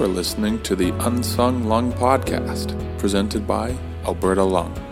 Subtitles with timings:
[0.00, 3.76] Are listening to the Unsung Lung Podcast, presented by
[4.06, 4.89] Alberta Lung.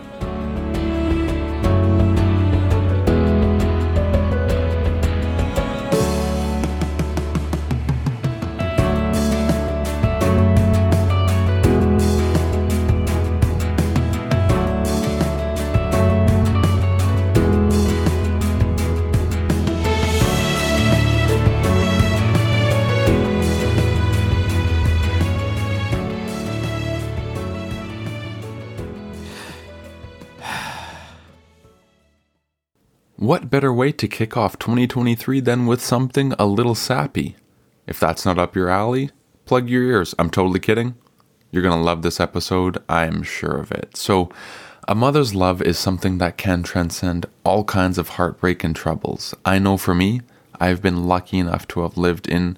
[33.59, 37.35] Better way to kick off 2023 than with something a little sappy?
[37.87, 39.09] If that's not up your alley,
[39.43, 40.15] plug your ears.
[40.17, 40.95] I'm totally kidding.
[41.51, 43.97] You're going to love this episode, I'm sure of it.
[43.97, 44.29] So,
[44.87, 49.35] a mother's love is something that can transcend all kinds of heartbreak and troubles.
[49.43, 50.21] I know for me,
[50.57, 52.57] I've been lucky enough to have lived in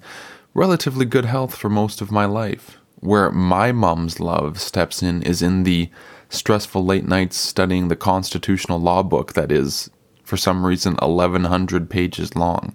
[0.54, 2.78] relatively good health for most of my life.
[3.00, 5.90] Where my mom's love steps in is in the
[6.28, 9.90] stressful late nights studying the constitutional law book that is
[10.32, 12.74] for some reason 1100 pages long,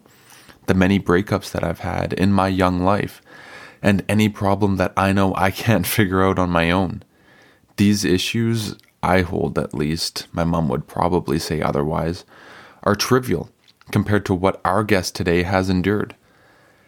[0.67, 3.19] the many breakups that I've had in my young life,
[3.81, 7.01] and any problem that I know I can't figure out on my own.
[7.77, 12.25] These issues, I hold at least, my mom would probably say otherwise,
[12.83, 13.49] are trivial
[13.89, 16.15] compared to what our guest today has endured.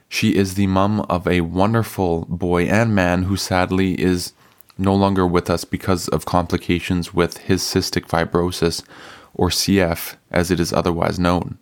[0.07, 4.33] She is the mum of a wonderful boy and man who sadly is
[4.77, 8.83] no longer with us because of complications with his cystic fibrosis,
[9.39, 11.57] or CF as it is otherwise known.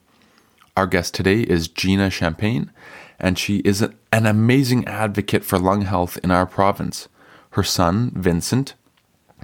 [0.75, 2.71] Our guest today is Gina Champagne,
[3.19, 7.07] and she is an amazing advocate for lung health in our province.
[7.51, 8.73] Her son, Vincent,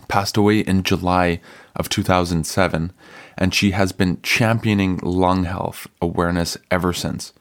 [0.07, 1.41] passed away in July
[1.75, 2.91] of 2007,
[3.37, 7.33] and she has been championing lung health awareness ever since.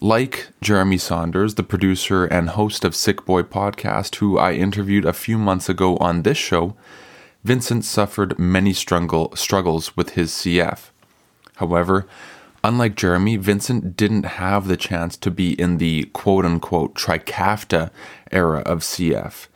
[0.00, 5.12] Like Jeremy Saunders, the producer and host of Sick Boy podcast, who I interviewed a
[5.12, 6.76] few months ago on this show,
[7.42, 10.90] Vincent suffered many struggle, struggles with his CF.
[11.56, 12.06] However,
[12.62, 17.90] unlike Jeremy, Vincent didn't have the chance to be in the quote unquote Trikafta
[18.30, 19.46] era of CF.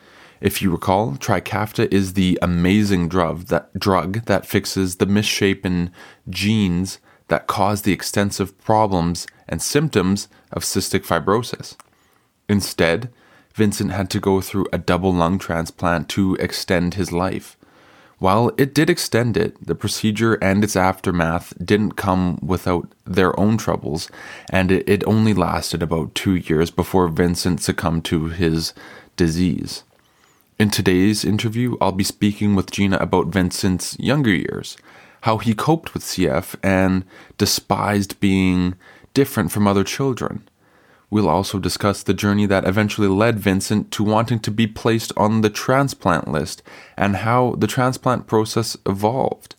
[0.40, 5.90] If you recall, Trikafta is the amazing drug that, drug that fixes the misshapen
[6.28, 11.76] genes that cause the extensive problems and symptoms of cystic fibrosis.
[12.48, 13.10] Instead,
[13.54, 17.56] Vincent had to go through a double lung transplant to extend his life.
[18.24, 23.58] While it did extend it, the procedure and its aftermath didn't come without their own
[23.58, 24.10] troubles,
[24.48, 28.72] and it, only lasted about two years before Vincent succumbed to his
[29.18, 29.84] disease.
[30.58, 34.78] In today's interview, I'll be speaking with Gina about Vincent's younger years,
[35.24, 37.04] how he coped with CF and
[37.36, 38.74] despised being
[39.12, 40.48] different from other children.
[41.14, 45.42] We'll also discuss the journey that eventually led Vincent to wanting to be placed on
[45.42, 46.60] the transplant list
[46.96, 49.54] and how the transplant process evolved.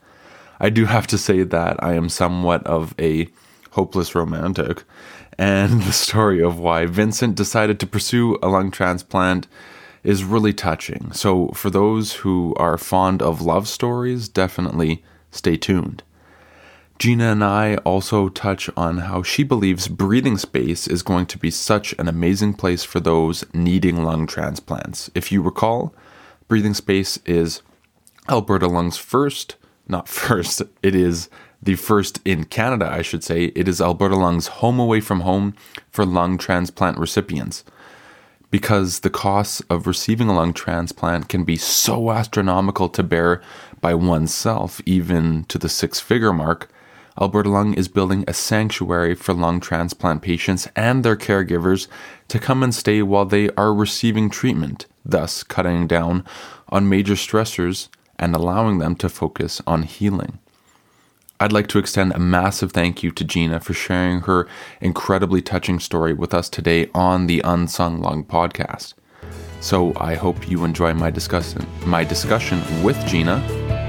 [0.59, 3.29] I do have to say that I am somewhat of a
[3.71, 4.83] hopeless romantic,
[5.37, 9.47] and the story of why Vincent decided to pursue a lung transplant
[10.03, 11.13] is really touching.
[11.13, 16.03] So, for those who are fond of love stories, definitely stay tuned.
[16.97, 21.51] Gina and I also touch on how she believes breathing space is going to be
[21.51, 25.11] such an amazing place for those needing lung transplants.
[25.13, 25.93] If you recall,
[26.47, 27.61] breathing space is
[28.29, 29.57] Alberta Lung's first,
[29.89, 31.29] not first, it is
[31.61, 33.45] the first in Canada, I should say.
[33.55, 35.53] It is Alberta Lung's home away from home
[35.91, 37.65] for lung transplant recipients.
[38.51, 43.41] Because the costs of receiving a lung transplant can be so astronomical to bear
[43.81, 46.69] by oneself, even to the six figure mark,
[47.19, 51.87] Alberta Lung is building a sanctuary for lung transplant patients and their caregivers
[52.27, 56.25] to come and stay while they are receiving treatment, thus cutting down
[56.67, 57.87] on major stressors
[58.19, 60.39] and allowing them to focus on healing.
[61.39, 64.47] I'd like to extend a massive thank you to Gina for sharing her
[64.81, 68.93] incredibly touching story with us today on the Unsung Lung podcast.
[69.61, 73.41] So I hope you enjoy my discussion my discussion with Gina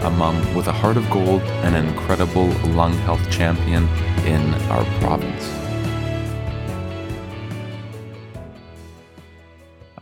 [0.03, 3.89] a mum with a heart of gold and an incredible lung health champion
[4.27, 5.51] in our province.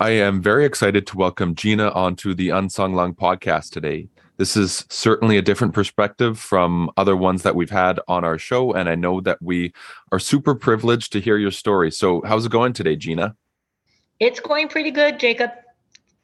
[0.01, 4.09] I am very excited to welcome Gina onto the Unsung Lung podcast today.
[4.37, 8.73] This is certainly a different perspective from other ones that we've had on our show,
[8.73, 9.73] and I know that we
[10.11, 11.93] are super privileged to hear your story.
[11.93, 13.37] So, how's it going today, Gina?
[14.19, 15.53] It's going pretty good, Jacob.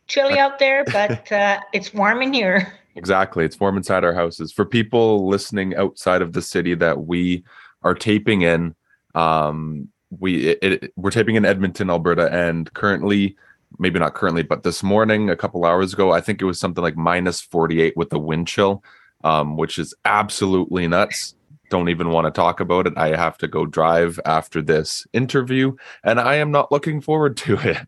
[0.08, 2.72] Chilly out there, but uh, it's warm in here.
[3.00, 3.46] Exactly.
[3.46, 4.52] It's warm inside our houses.
[4.52, 7.42] For people listening outside of the city that we
[7.82, 8.74] are taping in,
[9.14, 9.88] um,
[10.18, 13.38] we it, it, we're taping in Edmonton, Alberta, and currently
[13.78, 16.82] maybe not currently, but this morning, a couple hours ago, I think it was something
[16.82, 18.84] like minus 48 with the wind chill,
[19.24, 21.34] um, which is absolutely nuts.
[21.70, 22.92] Don't even want to talk about it.
[22.98, 25.74] I have to go drive after this interview,
[26.04, 27.78] and I am not looking forward to it.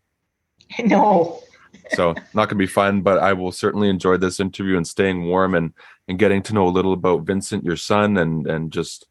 [0.83, 1.39] No.
[1.91, 5.55] So not gonna be fun, but I will certainly enjoy this interview and staying warm
[5.55, 5.73] and
[6.07, 9.07] and getting to know a little about Vincent, your son, and and just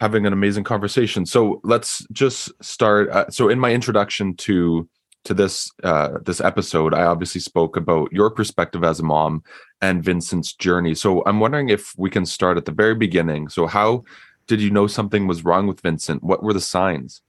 [0.00, 1.24] having an amazing conversation.
[1.24, 3.08] So let's just start.
[3.10, 4.88] Uh, so in my introduction to
[5.24, 9.44] to this uh, this episode, I obviously spoke about your perspective as a mom
[9.80, 10.94] and Vincent's journey.
[10.94, 13.48] So I'm wondering if we can start at the very beginning.
[13.48, 14.04] So how
[14.48, 16.22] did you know something was wrong with Vincent?
[16.22, 17.22] What were the signs?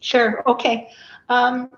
[0.00, 0.42] Sure.
[0.48, 0.90] Okay.
[1.28, 1.70] Um,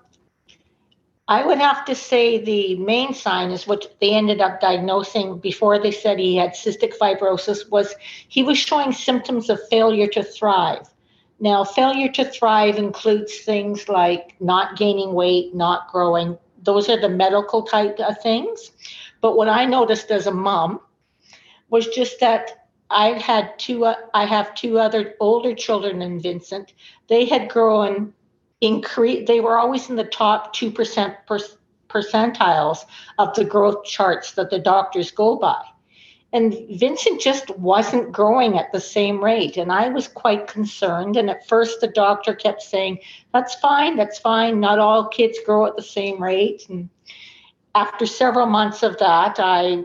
[1.27, 5.79] I would have to say the main sign is what they ended up diagnosing before
[5.79, 7.95] they said he had cystic fibrosis was
[8.27, 10.89] he was showing symptoms of failure to thrive.
[11.39, 16.37] Now, failure to thrive includes things like not gaining weight, not growing.
[16.61, 18.71] Those are the medical type of things.
[19.21, 20.81] But what I noticed as a mom
[21.69, 23.85] was just that I had two.
[23.85, 26.73] Uh, I have two other older children than Vincent.
[27.07, 28.13] They had grown
[28.63, 31.39] increase they were always in the top 2% per,
[31.89, 32.85] percentiles
[33.19, 35.63] of the growth charts that the doctors go by
[36.33, 39.55] and Vincent just wasn't growing at the same rate.
[39.55, 41.15] And I was quite concerned.
[41.15, 42.99] And at first, the doctor kept saying,
[43.31, 44.59] That's fine, that's fine.
[44.59, 46.67] Not all kids grow at the same rate.
[46.69, 46.89] And
[47.75, 49.83] after several months of that, I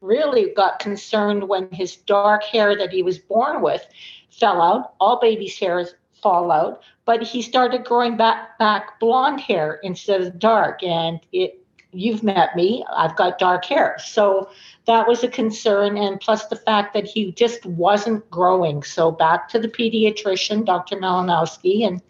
[0.00, 3.86] really got concerned when his dark hair that he was born with
[4.30, 4.94] fell out.
[4.98, 10.38] All babies' hairs fall out, but he started growing back back blonde hair instead of
[10.38, 13.96] dark and it you've met me i've got dark hair.
[13.98, 14.50] So
[14.86, 18.82] that was a concern and plus the fact that he just wasn't growing.
[18.82, 22.02] So back to the pediatrician dr malinowski and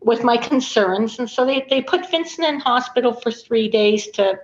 [0.00, 4.38] with my concerns and so they, they put vincent in hospital for three days to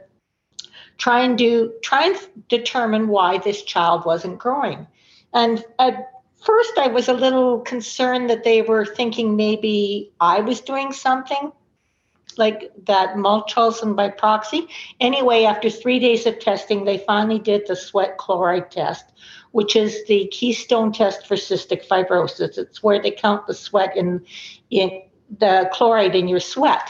[0.99, 2.17] try and do try and
[2.49, 4.87] determine why this child wasn't growing.
[5.35, 6.12] And at
[6.45, 11.53] first I was a little concerned that they were thinking maybe I was doing something
[12.39, 14.69] like that Munchausen by proxy.
[15.01, 19.13] Anyway, after three days of testing, they finally did the sweat chloride test,
[19.51, 22.59] which is the keystone test for cystic fibrosis.
[22.59, 24.25] It's where they count the sweat in,
[24.71, 25.03] in
[25.39, 26.89] the chloride in your sweat.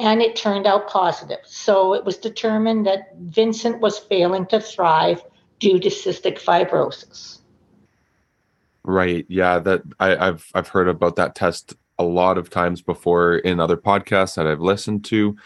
[0.00, 1.40] And it turned out positive.
[1.44, 5.22] So it was determined that Vincent was failing to thrive
[5.58, 7.37] due to cystic fibrosis.
[8.88, 9.26] Right.
[9.28, 9.58] Yeah.
[9.58, 13.76] That I, have I've heard about that test a lot of times before in other
[13.76, 15.36] podcasts that I've listened to.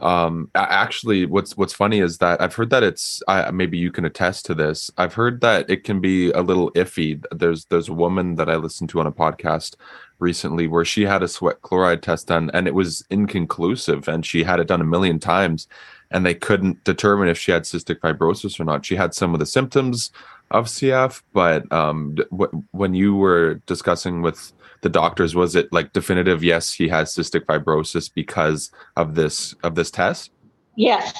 [0.00, 4.04] Um, actually, what's what's funny is that I've heard that it's I, maybe you can
[4.04, 4.90] attest to this.
[4.98, 7.24] I've heard that it can be a little iffy.
[7.32, 9.76] There's there's a woman that I listened to on a podcast
[10.18, 14.42] recently where she had a sweat chloride test done and it was inconclusive, and she
[14.42, 15.68] had it done a million times,
[16.10, 18.84] and they couldn't determine if she had cystic fibrosis or not.
[18.84, 20.10] She had some of the symptoms
[20.50, 24.52] of CF, but um, w- when you were discussing with
[24.82, 26.42] the doctors, was it like definitive?
[26.42, 30.32] Yes, he has cystic fibrosis because of this of this test.
[30.76, 31.12] Yes,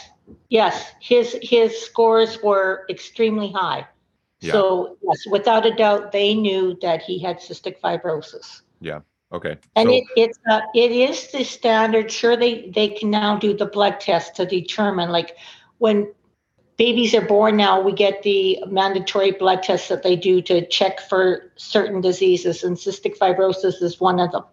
[0.49, 3.87] yes, his his scores were extremely high.
[4.41, 4.53] Yeah.
[4.53, 8.63] So yes, without a doubt, they knew that he had cystic fibrosis.
[8.81, 9.01] Yeah.
[9.33, 9.59] Okay.
[9.77, 12.11] And so, it it's uh, it is the standard.
[12.11, 15.37] Sure, they they can now do the blood test to determine like
[15.79, 16.13] when
[16.81, 20.99] babies are born now, we get the mandatory blood tests that they do to check
[20.99, 24.45] for certain diseases, and cystic fibrosis is one of them.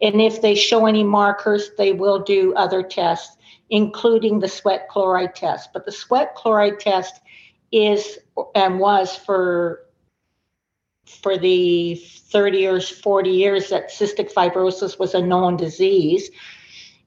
[0.00, 3.36] And if they show any markers, they will do other tests,
[3.70, 5.70] including the sweat chloride test.
[5.72, 7.20] But the sweat chloride test
[7.72, 8.20] is
[8.54, 9.80] and was for
[11.06, 16.30] for the 30 or 40 years that cystic fibrosis was a known disease,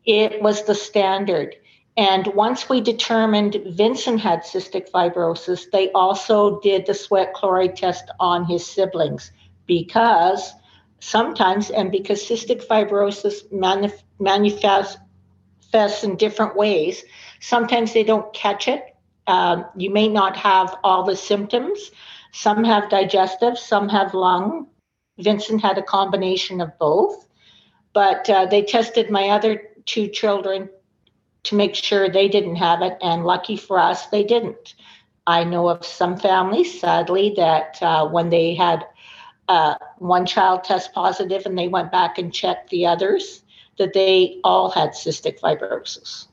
[0.05, 1.55] it was the standard.
[1.97, 8.11] And once we determined Vincent had cystic fibrosis, they also did the sweat chloride test
[8.19, 9.31] on his siblings
[9.65, 10.53] because
[10.99, 14.99] sometimes, and because cystic fibrosis manif- manifests
[16.03, 17.03] in different ways,
[17.39, 18.83] sometimes they don't catch it.
[19.25, 21.91] Um, you may not have all the symptoms.
[22.31, 24.67] Some have digestive, some have lung.
[25.17, 27.25] Vincent had a combination of both.
[27.93, 30.69] But uh, they tested my other two children
[31.47, 32.97] to make sure they didn't have it.
[33.01, 34.75] And lucky for us, they didn't.
[35.25, 38.85] I know of some families, sadly, that uh, when they had
[39.49, 43.43] uh, one child test positive and they went back and checked the others,
[43.77, 46.27] that they all had cystic fibrosis.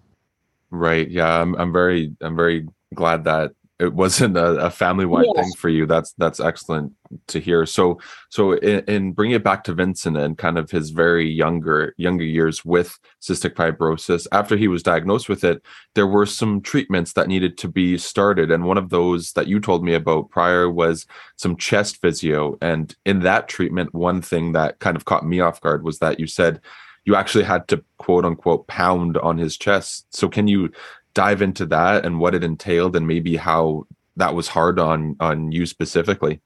[0.70, 1.08] Right.
[1.10, 1.40] Yeah.
[1.40, 5.44] I'm, I'm very, I'm very glad that it wasn't a, a family wide Yes.
[5.44, 5.84] thing for you.
[5.84, 6.92] That's that's excellent
[7.26, 7.66] to hear.
[7.66, 11.92] So so in, in bringing it back to Vincent and kind of his very younger
[11.96, 15.62] younger years with cystic fibrosis, after he was diagnosed with it,
[15.94, 19.58] there were some treatments that needed to be started, and one of those that you
[19.58, 22.56] told me about prior was some chest physio.
[22.62, 26.20] And in that treatment, one thing that kind of caught me off guard was that
[26.20, 26.60] you said
[27.06, 30.06] you actually had to quote unquote pound on his chest.
[30.14, 30.70] So can you
[31.14, 35.52] dive into that and what it entailed and maybe how that was hard on on
[35.52, 36.40] you specifically?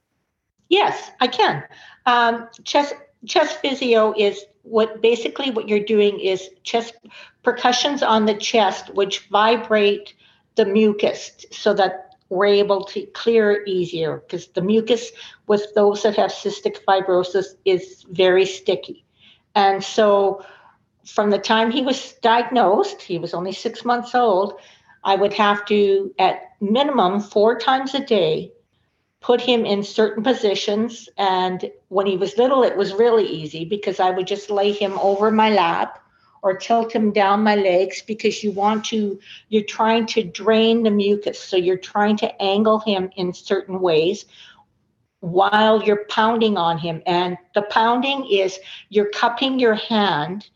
[0.69, 1.65] Yes, I can.
[2.07, 2.95] Um, chest
[3.27, 6.95] chest physio is what basically what you're doing is chest
[7.43, 10.15] percussions on the chest, which vibrate
[10.57, 15.11] the mucus so that we're able to clear easier because the mucus
[15.47, 19.05] with those that have cystic fibrosis is very sticky.
[19.55, 20.45] And so
[21.09, 24.61] from the time he was diagnosed, he was only six months old,
[25.03, 28.53] I would have to, at minimum, four times a day,
[29.21, 31.09] put him in certain positions.
[31.17, 34.99] And when he was little, it was really easy because I would just lay him
[34.99, 36.03] over my lap
[36.43, 40.91] or tilt him down my legs because you want to, you're trying to drain the
[40.91, 41.39] mucus.
[41.41, 44.27] So you're trying to angle him in certain ways
[45.21, 47.03] while you're pounding on him.
[47.07, 50.49] And the pounding is you're cupping your hand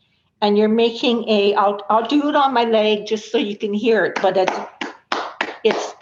[0.43, 3.73] and you're making a, I'll, I'll do it on my leg just so you can
[3.73, 4.51] hear it, but it's,
[5.63, 5.93] it's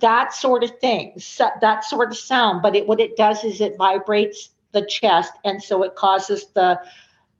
[0.00, 2.62] that sort of thing, so, that sort of sound.
[2.62, 6.80] But it, what it does is it vibrates the chest, and so it causes the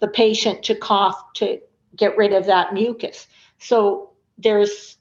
[0.00, 1.60] the patient to cough to
[1.96, 3.28] get rid of that mucus.
[3.58, 4.98] So there's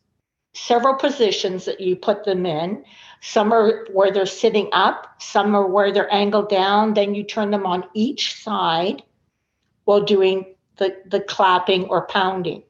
[0.53, 2.85] several positions that you put them in.
[3.21, 6.93] Some are where they're sitting up, some are where they're angled down.
[6.93, 9.01] Then you turn them on each side
[9.85, 12.63] while doing the, the clapping or pounding.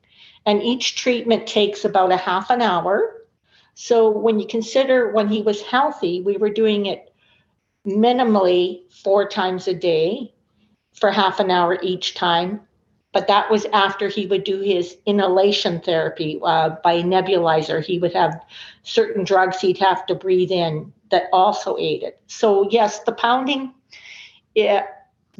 [0.45, 3.25] And each treatment takes about a half an hour.
[3.73, 7.13] So when you consider when he was healthy, we were doing it
[7.85, 10.33] minimally four times a day
[10.93, 12.61] for half an hour each time.
[13.13, 17.83] But that was after he would do his inhalation therapy uh, by nebulizer.
[17.83, 18.41] He would have
[18.83, 22.13] certain drugs he'd have to breathe in that also aided.
[22.27, 23.73] So, yes, the pounding,
[24.55, 24.85] yeah,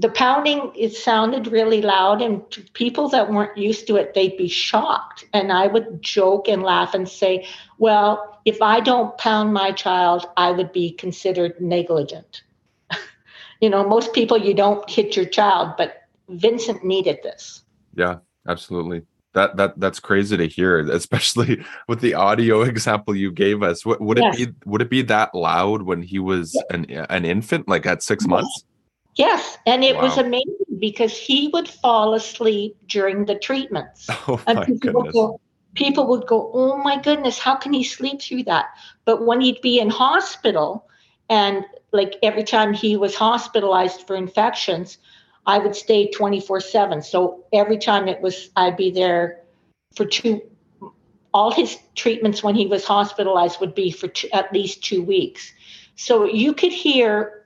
[0.02, 2.22] the pounding, it sounded really loud.
[2.22, 5.26] And to people that weren't used to it, they'd be shocked.
[5.34, 10.26] And I would joke and laugh and say, well, if I don't pound my child,
[10.38, 12.42] I would be considered negligent
[13.62, 17.62] you know, most people you don't hit your child, but Vincent needed this.
[17.96, 18.18] Yeah,
[18.48, 19.04] absolutely.
[19.34, 23.86] That that that's crazy to hear, especially with the audio example you gave us.
[23.86, 24.40] Would, would Yes.
[24.40, 26.66] it be would it be that loud when he was Yes.
[26.72, 28.30] an an infant, like at six Yes.
[28.30, 28.66] months?
[29.16, 34.08] Yes, and it was amazing because he would fall asleep during the treatments.
[34.28, 35.14] Oh And my people would goodness!
[35.14, 35.42] go,
[35.76, 38.68] people would go, "Oh my goodness, how can he sleep through that?"
[39.06, 40.88] But when he'd be in hospital,
[41.30, 44.98] and like every time he was hospitalized for infections,
[45.46, 47.02] I would stay twenty four seven.
[47.02, 49.42] So every time it was, I'd be there
[49.96, 50.42] for two.
[51.34, 55.54] All his treatments when he was hospitalized would be for two, at least two weeks.
[55.96, 57.41] So you could hear,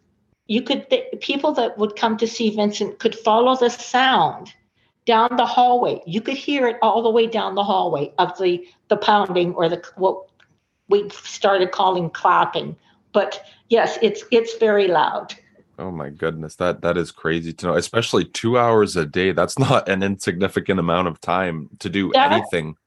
[0.47, 4.53] you could the people that would come to see Vincent could follow the sound
[5.05, 6.01] down the hallway.
[6.05, 9.69] You could hear it all the way down the hallway of the the pounding or
[9.69, 10.25] the what
[10.89, 12.75] we started calling clapping.
[13.11, 15.33] But yes, it's it's very loud.
[15.77, 19.31] Oh my goodness, that that is crazy to know, especially two hours a day.
[19.31, 22.77] That's not an insignificant amount of time to do That- anything,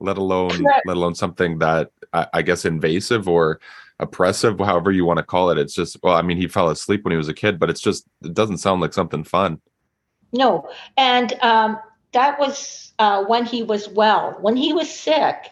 [0.00, 0.86] let alone Correct.
[0.86, 3.60] let alone something that I, I guess invasive or
[4.02, 5.58] oppressive, however you want to call it.
[5.58, 7.80] It's just well, I mean, he fell asleep when he was a kid, but it's
[7.80, 9.60] just it doesn't sound like something fun.
[10.32, 11.78] No, and um,
[12.12, 14.36] that was uh, when he was well.
[14.40, 15.50] When he was sick,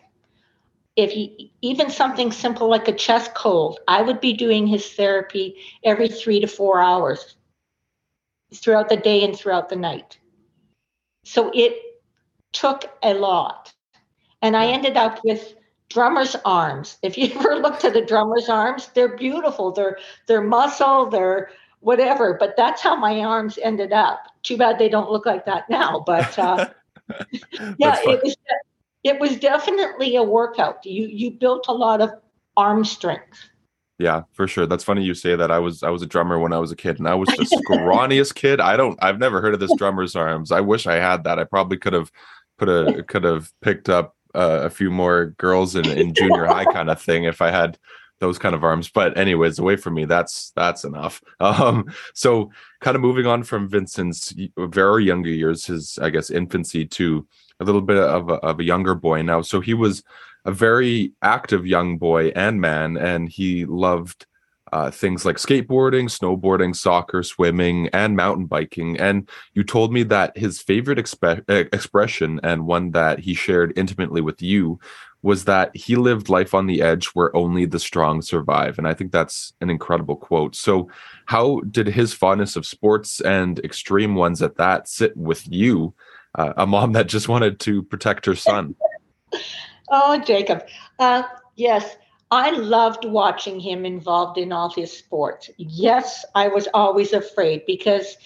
[0.97, 5.57] if he even something simple like a chest cold, I would be doing his therapy
[5.85, 7.37] every three to four hours
[8.54, 10.19] throughout the day and throughout the night.
[11.25, 11.76] So it
[12.52, 13.73] took a lot.
[14.42, 15.54] And I ended up with
[15.90, 16.97] drummer's arms.
[17.02, 19.73] If you ever looked at the drummer's arms, they're beautiful.
[19.73, 22.37] They're they're muscle, they're whatever.
[22.40, 24.25] But that's how my arms ended up.
[24.42, 26.02] Too bad they don't look like that now.
[26.06, 26.68] But uh,
[27.78, 28.37] yeah, it was
[29.04, 30.85] it was definitely a workout.
[30.87, 32.11] You you built a lot of
[32.56, 33.38] arm strength.
[33.99, 34.64] Yeah, for sure.
[34.64, 35.50] That's funny you say that.
[35.50, 37.44] I was I was a drummer when I was a kid, and I was the
[37.68, 38.59] scrawniest kid.
[38.59, 38.99] I don't.
[39.02, 40.52] I've never heard of this drummer's arms.
[40.52, 41.38] I wish I had that.
[41.38, 42.11] I probably could have
[42.56, 46.65] put a could have picked up uh, a few more girls in, in junior high
[46.73, 47.79] kind of thing if I had
[48.21, 48.89] those kind of arms.
[48.89, 51.23] But anyways, away from me, that's that's enough.
[51.41, 56.87] Um, so kind of moving on from Vincent's very younger years, his I guess infancy
[56.87, 57.27] to
[57.61, 59.41] a little bit of a, of a younger boy now.
[59.41, 60.03] So he was
[60.45, 64.27] a very active young boy and man, and he loved
[64.73, 68.99] uh, things like skateboarding, snowboarding, soccer, swimming, and mountain biking.
[68.99, 74.21] And you told me that his favorite expe- expression and one that he shared intimately
[74.21, 74.79] with you
[75.23, 78.79] was that he lived life on the edge where only the strong survive.
[78.79, 80.57] And I think that's an incredible quote.
[80.57, 80.89] So,
[81.27, 85.95] how did his fondness of sports and extreme ones at that sit with you,
[86.37, 88.75] uh, a mom that just wanted to protect her son?
[89.91, 90.67] oh, Jacob.
[90.99, 91.25] Uh,
[91.57, 91.97] yes,
[92.31, 95.51] I loved watching him involved in all his sports.
[95.57, 98.17] Yes, I was always afraid because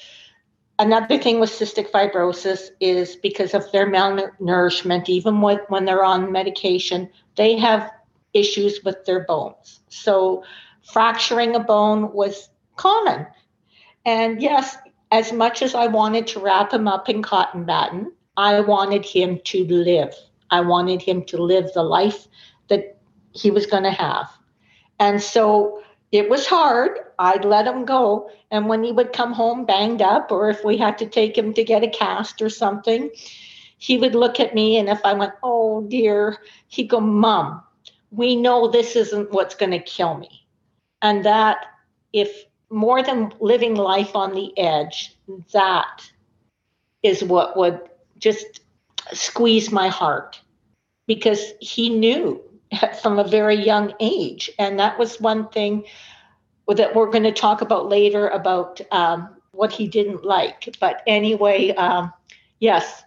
[0.79, 7.09] Another thing with cystic fibrosis is because of their malnourishment, even when, they're on medication,
[7.37, 7.93] they have
[8.33, 9.81] issues with their bones.
[9.89, 10.43] So
[10.83, 13.25] fracturing a bone was common.
[14.05, 14.77] And yes,
[15.13, 19.39] as much as I wanted to wrap him up in cotton batton, I wanted him
[19.45, 20.13] to live.
[20.51, 22.27] I wanted him to live the life
[23.35, 24.31] he was going to have.
[24.99, 26.99] And so it was hard.
[27.19, 28.31] I'd let him go.
[28.51, 31.53] And when he would come home banged up, or if we had to take him
[31.55, 33.11] to get a cast or something,
[33.79, 34.79] he would look at me.
[34.79, 36.39] And if I went, oh dear,
[36.69, 37.63] he'd go, Mom,
[38.11, 40.47] we know this isn't what's going to kill me.
[41.03, 41.67] And that
[42.13, 45.17] if more than living life on the edge,
[45.53, 46.09] that
[47.03, 47.81] is what would
[48.19, 48.61] just
[49.13, 50.41] squeeze my heart
[51.07, 52.41] because he knew
[53.03, 54.51] from a very young age.
[54.59, 55.85] And that was one thing
[56.69, 60.77] that we're going to talk about later about um, what he didn't like.
[60.81, 62.13] But anyway, um,
[62.61, 63.05] yes,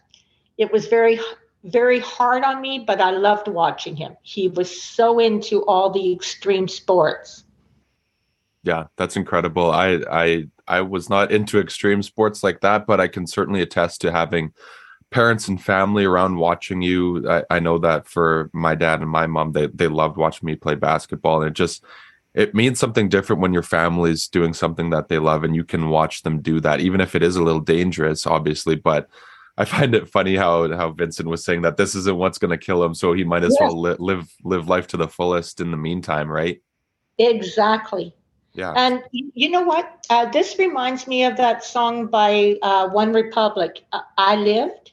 [0.57, 1.19] it was very,
[1.63, 4.15] very hard on me, but I loved watching him.
[4.21, 7.43] He was so into all the extreme sports.
[8.63, 9.71] Yeah, that's incredible.
[9.71, 14.01] I I I was not into extreme sports like that, but I can certainly attest
[14.01, 14.51] to having
[15.11, 17.29] parents and family around watching you.
[17.29, 20.55] I, I know that for my dad and my mom, they they loved watching me
[20.55, 21.83] play basketball, and it just
[22.33, 25.89] it means something different when your family's doing something that they love and you can
[25.89, 28.75] watch them do that, even if it is a little dangerous, obviously.
[28.75, 29.09] But
[29.57, 32.57] I find it funny how how Vincent was saying that this isn't what's going to
[32.57, 35.71] kill him, so he might as well li- live live life to the fullest in
[35.71, 36.61] the meantime, right?
[37.17, 38.13] Exactly.
[38.53, 38.73] Yeah.
[38.75, 40.05] And you know what?
[40.09, 43.83] Uh, this reminds me of that song by uh, One Republic,
[44.17, 44.91] "I Lived."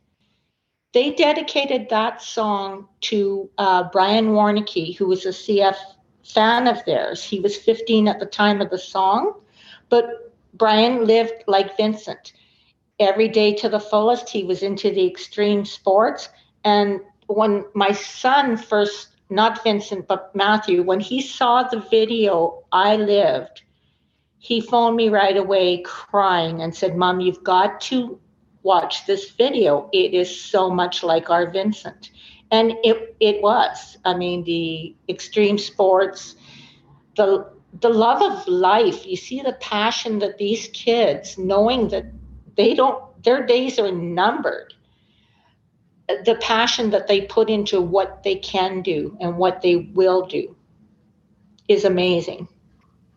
[0.94, 5.76] They dedicated that song to uh, Brian Warnicki, who was a CF
[6.24, 7.22] fan of theirs.
[7.22, 9.40] He was 15 at the time of the song,
[9.90, 12.32] but Brian lived like Vincent.
[13.00, 16.28] Every day to the fullest, he was into the extreme sports.
[16.64, 22.94] And when my son first, not Vincent, but Matthew, when he saw the video, I
[22.94, 23.62] lived,
[24.38, 28.20] he phoned me right away crying and said, Mom, you've got to
[28.64, 29.88] watch this video.
[29.92, 32.10] It is so much like our Vincent.
[32.50, 33.98] And it, it was.
[34.04, 36.34] I mean, the extreme sports,
[37.16, 39.04] the the love of life.
[39.04, 42.06] You see the passion that these kids, knowing that
[42.56, 44.74] they don't, their days are numbered.
[46.06, 50.54] The passion that they put into what they can do and what they will do
[51.66, 52.46] is amazing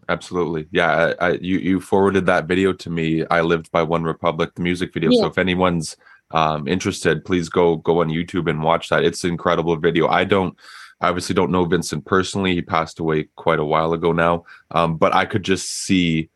[0.10, 0.68] absolutely.
[0.72, 3.26] Yeah I, I, you you forwarded that video to me.
[3.30, 5.12] I lived by one republic the music video.
[5.12, 5.22] Yeah.
[5.22, 5.98] so if anyone's
[6.32, 9.04] um, interested please go go on youtube and watch that.
[9.04, 10.08] It's an incredible video.
[10.08, 10.56] I don't
[11.00, 12.54] I obviously don't know vincent personally.
[12.54, 14.46] He passed away quite a while ago now.
[14.72, 16.30] Um, but i could just see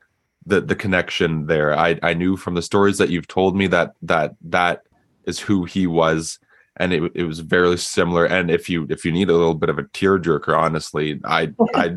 [0.46, 1.78] the the connection there.
[1.78, 4.84] I i knew from the stories that you've told me that that that
[5.26, 6.40] is who he was
[6.78, 8.26] and it, it was very similar.
[8.26, 11.96] And if you if you need a little bit of a tearjerker honestly i i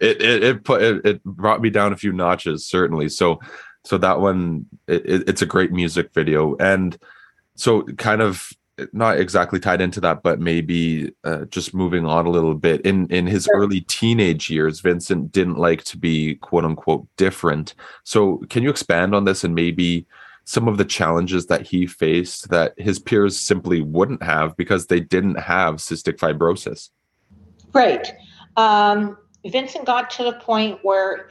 [0.00, 3.08] it, it it put it, it brought me down a few notches certainly.
[3.08, 3.40] So
[3.84, 6.56] so that one it, it's a great music video.
[6.58, 6.96] And
[7.56, 8.50] so kind of
[8.92, 12.80] not exactly tied into that but maybe uh, just moving on a little bit.
[12.82, 13.60] In in his sure.
[13.60, 17.74] early teenage years vincent didn't like to be quote unquote different.
[18.04, 20.06] So can you expand on this and maybe
[20.46, 25.00] some of the challenges that he faced that his peers simply wouldn't have because they
[25.00, 26.90] didn't have cystic fibrosis.
[27.72, 28.12] Right.
[28.56, 31.30] Um, Vincent got to the point where,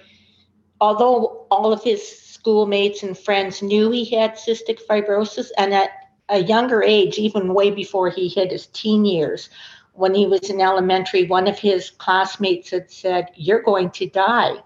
[0.82, 5.91] although all of his schoolmates and friends knew he had cystic fibrosis, and at
[6.28, 9.49] a younger age, even way before he hit his teen years,
[9.93, 14.58] when he was in elementary, one of his classmates had said, You're going to die.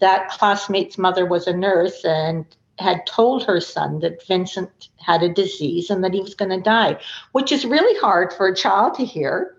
[0.00, 2.46] That classmate's mother was a nurse, and
[2.78, 6.60] had told her son that Vincent had a disease and that he was going to
[6.60, 6.98] die,
[7.32, 9.56] which is really hard for a child to hear.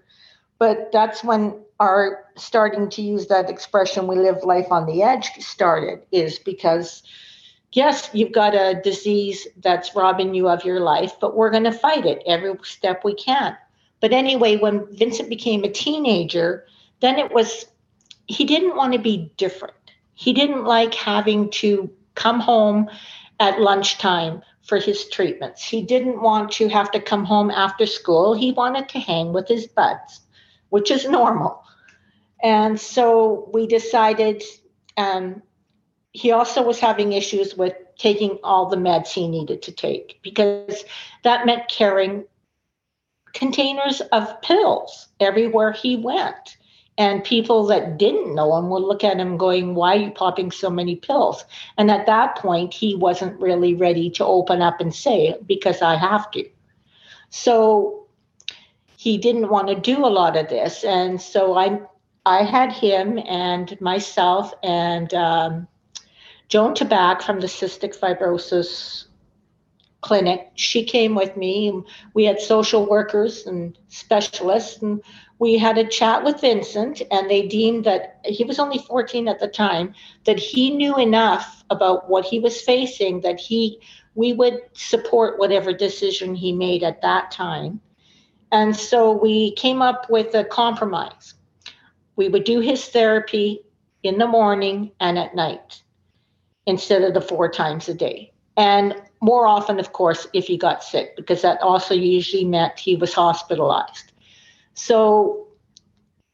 [0.57, 5.29] But that's when our starting to use that expression, we live life on the edge,
[5.39, 7.03] started, is because,
[7.73, 11.71] yes, you've got a disease that's robbing you of your life, but we're going to
[11.71, 13.57] fight it every step we can.
[13.99, 16.65] But anyway, when Vincent became a teenager,
[17.01, 17.65] then it was,
[18.27, 19.75] he didn't want to be different.
[20.13, 22.89] He didn't like having to come home
[23.39, 25.63] at lunchtime for his treatments.
[25.63, 28.33] He didn't want to have to come home after school.
[28.33, 30.21] He wanted to hang with his buds,
[30.69, 31.63] which is normal.
[32.41, 34.43] And so we decided
[34.97, 35.41] um,
[36.11, 40.83] he also was having issues with taking all the meds he needed to take because
[41.23, 42.25] that meant carrying
[43.33, 46.54] containers of pills everywhere he went.
[46.97, 50.51] And people that didn't know him would look at him going, Why are you popping
[50.51, 51.43] so many pills?
[51.77, 55.95] And at that point, he wasn't really ready to open up and say, Because I
[55.97, 56.47] have to.
[57.29, 58.07] So
[58.97, 60.83] he didn't want to do a lot of this.
[60.83, 61.79] And so I,
[62.25, 65.67] I had him and myself and um,
[66.47, 69.04] Joan Tabak from the Cystic Fibrosis
[70.05, 70.51] Clinic.
[70.53, 71.67] She came with me.
[71.69, 75.01] And We had social workers and specialists, and
[75.39, 77.01] we had a chat with Vincent.
[77.09, 81.63] And they deemed that he was only 14 at the time, that he knew enough
[81.71, 83.79] about what he was facing that he
[84.13, 87.81] we would support whatever decision he made at that time.
[88.51, 91.33] And so we came up with a compromise.
[92.15, 93.59] We would do his therapy
[94.03, 95.81] in the morning and at night
[96.65, 98.31] instead of the four times a day.
[98.55, 102.95] And more often, of course, if he got sick, because that also usually meant he
[102.95, 104.11] was hospitalized.
[104.75, 105.47] So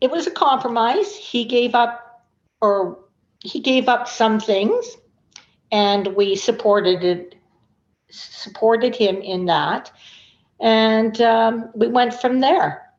[0.01, 1.15] it was a compromise.
[1.15, 2.25] He gave up,
[2.59, 2.99] or
[3.41, 4.97] he gave up some things,
[5.71, 7.35] and we supported it,
[8.09, 9.89] supported him in that,
[10.59, 12.91] and um, we went from there.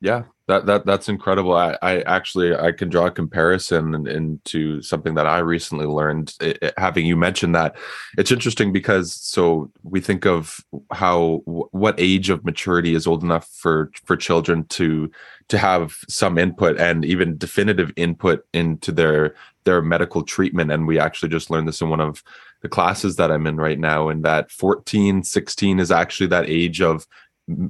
[0.00, 1.54] Yeah, that that that's incredible.
[1.54, 6.34] I, I actually I can draw a comparison into something that I recently learned.
[6.40, 7.76] It, it, having you mentioned that,
[8.18, 10.60] it's interesting because so we think of
[10.92, 15.10] how what age of maturity is old enough for for children to
[15.48, 20.70] to have some input and even definitive input into their their medical treatment.
[20.70, 22.22] And we actually just learned this in one of
[22.60, 24.08] the classes that I'm in right now.
[24.08, 27.06] And that 14, 16 is actually that age of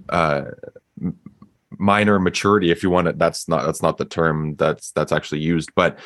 [0.08, 0.44] uh,
[1.78, 5.40] minor maturity if you want it that's not that's not the term that's that's actually
[5.40, 5.98] used but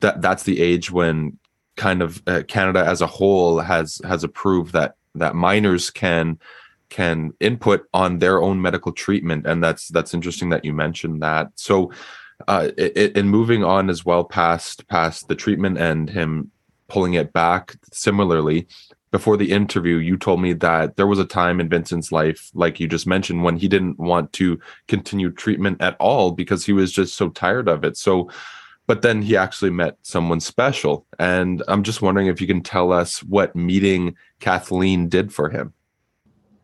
[0.00, 1.38] that that's the age when
[1.76, 6.38] kind of uh, Canada as a whole has has approved that that minors can
[6.90, 11.48] can input on their own medical treatment and that's that's interesting that you mentioned that.
[11.54, 11.90] So
[12.48, 16.50] uh in moving on as well past past the treatment and him
[16.88, 18.66] pulling it back similarly
[19.12, 22.80] before the interview, you told me that there was a time in Vincent's life, like
[22.80, 26.90] you just mentioned, when he didn't want to continue treatment at all because he was
[26.90, 27.98] just so tired of it.
[27.98, 28.30] So,
[28.86, 31.06] but then he actually met someone special.
[31.18, 35.74] And I'm just wondering if you can tell us what meeting Kathleen did for him.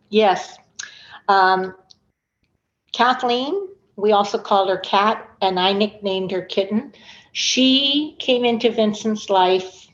[0.09, 0.57] Yes.
[1.29, 1.75] Um,
[2.95, 6.95] Kathleen, we also called her Cat, and I nicknamed her Kitten.
[7.33, 9.88] She came into Vincent's life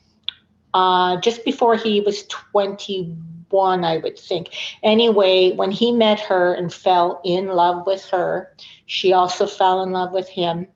[0.75, 4.49] uh, just before he was 21, I would think.
[4.83, 8.53] Anyway, when he met her and fell in love with her,
[8.85, 10.67] she also fell in love with him.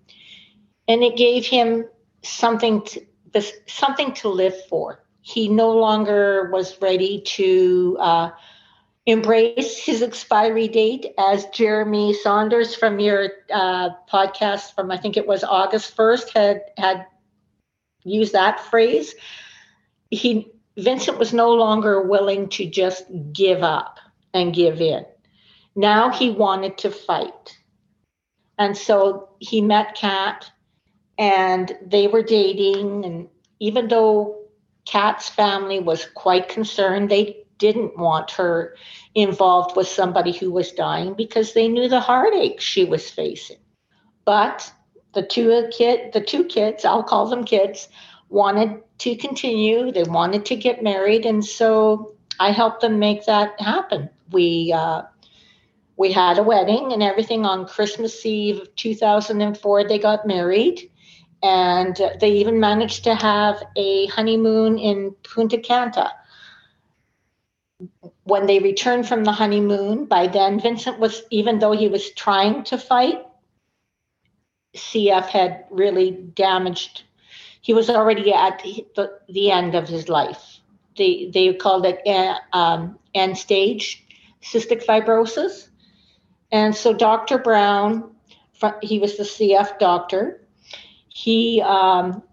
[0.87, 1.85] And it gave him
[2.23, 3.05] something to,
[3.67, 5.03] something to live for.
[5.19, 8.29] He no longer was ready to uh,
[9.05, 15.27] embrace his expiry date, as Jeremy Saunders from your uh, podcast from I think it
[15.27, 17.05] was August 1st had had
[18.05, 19.13] used that phrase
[20.09, 23.99] he Vincent was no longer willing to just give up
[24.33, 25.05] and give in.
[25.75, 27.57] Now he wanted to fight.
[28.57, 30.49] And so he met Kat
[31.17, 33.05] and they were dating.
[33.05, 33.27] And
[33.59, 34.45] even though
[34.85, 38.75] Kat's family was quite concerned, they didn't want her
[39.15, 43.57] involved with somebody who was dying because they knew the heartache she was facing.
[44.25, 44.71] But
[45.13, 47.89] the two kid, the two kids, I'll call them kids,
[48.29, 49.91] wanted to continue.
[49.91, 54.09] They wanted to get married, and so I helped them make that happen.
[54.31, 55.03] We uh,
[55.97, 59.83] we had a wedding and everything on Christmas Eve of 2004.
[59.83, 60.89] They got married,
[61.43, 66.11] and they even managed to have a honeymoon in Punta Cana.
[68.23, 72.63] When they returned from the honeymoon, by then Vincent was, even though he was trying
[72.65, 73.25] to fight,
[74.75, 77.03] CF had really damaged
[77.61, 80.59] he was already at the, the end of his life.
[80.97, 84.05] They, they called it uh, um, end stage
[84.41, 85.69] cystic fibrosis.
[86.51, 87.37] And so Dr.
[87.37, 88.15] Brown,
[88.81, 90.41] he was the CF doctor.
[91.09, 92.23] He, um,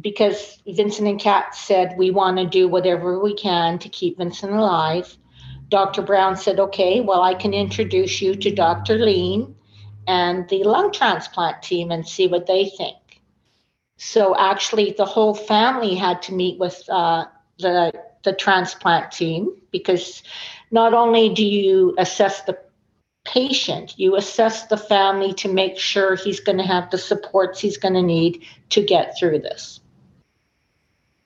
[0.00, 4.52] because Vincent and Kat said we want to do whatever we can to keep Vincent
[4.52, 5.16] alive,
[5.68, 6.02] Dr.
[6.02, 8.98] Brown said, okay, well, I can introduce you to Dr.
[8.98, 9.54] Lien
[10.06, 12.96] and the lung transplant team and see what they think.
[13.96, 17.26] So actually, the whole family had to meet with uh,
[17.58, 17.92] the
[18.24, 20.22] the transplant team because
[20.70, 22.58] not only do you assess the
[23.24, 27.76] patient, you assess the family to make sure he's going to have the supports he's
[27.76, 29.80] going to need to get through this.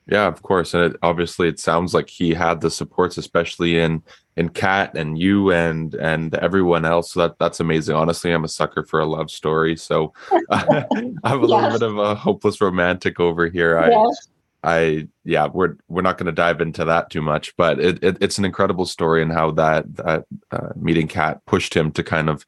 [0.07, 4.03] Yeah, of course, and it, obviously, it sounds like he had the supports, especially in
[4.37, 7.13] in Kat and you and and everyone else.
[7.13, 7.95] So that that's amazing.
[7.95, 9.75] Honestly, I'm a sucker for a love story.
[9.75, 10.13] So
[10.49, 11.23] I'm a yes.
[11.23, 13.77] little bit of a hopeless romantic over here.
[13.77, 14.27] I yes.
[14.63, 18.17] I yeah, we're we're not going to dive into that too much, but it, it,
[18.21, 22.29] it's an incredible story and how that that uh, meeting Kat pushed him to kind
[22.29, 22.45] of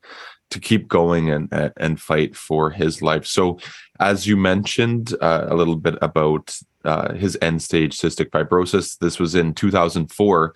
[0.51, 3.25] to keep going and and fight for his life.
[3.25, 3.59] So,
[3.99, 9.19] as you mentioned uh, a little bit about uh, his end stage cystic fibrosis, this
[9.19, 10.53] was in 2004.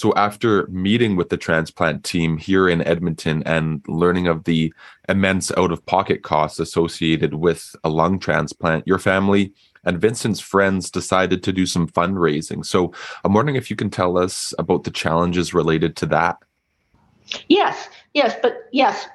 [0.00, 4.72] So after meeting with the transplant team here in Edmonton and learning of the
[5.10, 9.52] immense out of pocket costs associated with a lung transplant, your family
[9.84, 12.64] and Vincent's friends decided to do some fundraising.
[12.64, 16.38] So I'm wondering if you can tell us about the challenges related to that.
[17.50, 19.06] Yes, yes, but yes,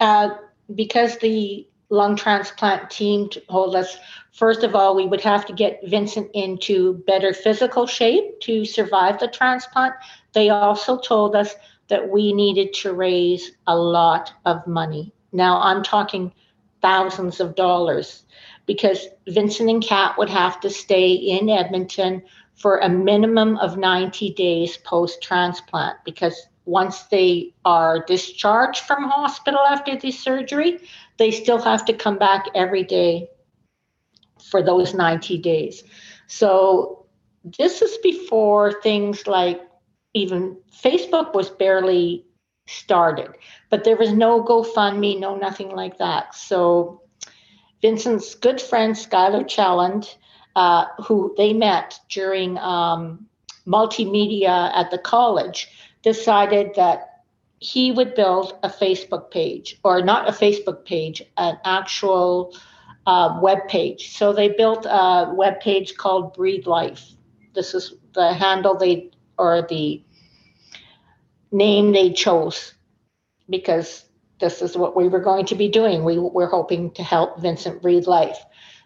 [0.00, 0.30] uh,
[0.74, 3.98] because the lung transplant team told us
[4.32, 9.18] first of all we would have to get Vincent into better physical shape to survive
[9.18, 9.94] the transplant.
[10.32, 11.54] They also told us
[11.88, 15.12] that we needed to raise a lot of money.
[15.32, 16.32] Now I'm talking
[16.80, 18.24] thousands of dollars
[18.66, 22.22] because Vincent and Kat would have to stay in Edmonton
[22.54, 29.60] for a minimum of 90 days post transplant because once they are discharged from hospital
[29.60, 30.78] after the surgery,
[31.20, 33.28] they still have to come back every day
[34.50, 35.84] for those 90 days.
[36.26, 37.04] So
[37.44, 39.60] this is before things like
[40.14, 42.24] even Facebook was barely
[42.66, 43.36] started,
[43.68, 46.34] but there was no GoFundMe, no nothing like that.
[46.34, 47.02] So
[47.82, 50.16] Vincent's good friend Skylar Challand,
[50.56, 53.26] uh, who they met during um,
[53.66, 55.68] multimedia at the college,
[56.02, 57.09] decided that
[57.60, 62.56] he would build a Facebook page, or not a Facebook page, an actual
[63.06, 64.16] uh, web page.
[64.16, 67.04] So they built a web page called Breathe Life.
[67.54, 70.02] This is the handle they or the
[71.52, 72.74] name they chose
[73.48, 74.04] because
[74.40, 76.04] this is what we were going to be doing.
[76.04, 78.38] We were hoping to help Vincent breathe life.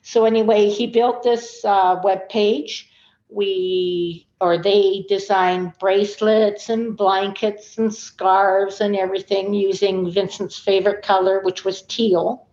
[0.02, 2.90] So anyway, he built this uh, web page.
[3.34, 11.40] We or they designed bracelets and blankets and scarves and everything using Vincent's favorite color,
[11.40, 12.46] which was teal,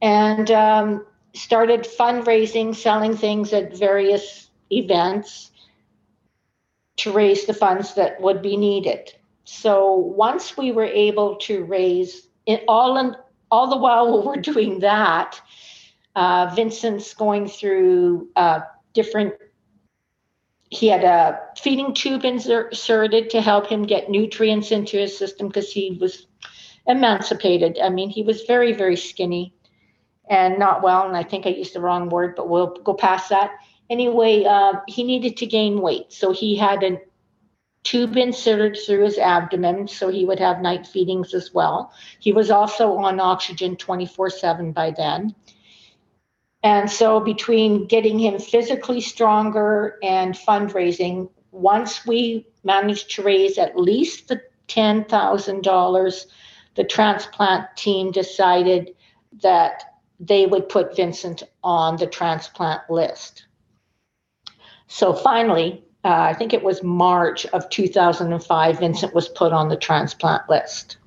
[0.00, 5.52] and um, started fundraising, selling things at various events
[6.96, 9.12] to raise the funds that would be needed.
[9.44, 13.16] So once we were able to raise it all and
[13.50, 15.40] all the while we're doing that,
[16.14, 18.60] uh, Vincent's going through uh,
[18.92, 19.34] different.
[20.72, 25.70] He had a feeding tube inserted to help him get nutrients into his system because
[25.70, 26.26] he was
[26.86, 27.78] emancipated.
[27.78, 29.54] I mean, he was very, very skinny
[30.30, 31.06] and not well.
[31.06, 33.50] And I think I used the wrong word, but we'll go past that.
[33.90, 36.10] Anyway, uh, he needed to gain weight.
[36.10, 37.02] So he had a
[37.82, 41.92] tube inserted through his abdomen, so he would have night feedings as well.
[42.18, 45.34] He was also on oxygen 24 7 by then.
[46.62, 53.76] And so, between getting him physically stronger and fundraising, once we managed to raise at
[53.76, 56.26] least the $10,000,
[56.74, 58.94] the transplant team decided
[59.42, 63.46] that they would put Vincent on the transplant list.
[64.86, 69.76] So finally, uh, I think it was March of 2005, Vincent was put on the
[69.76, 70.98] transplant list.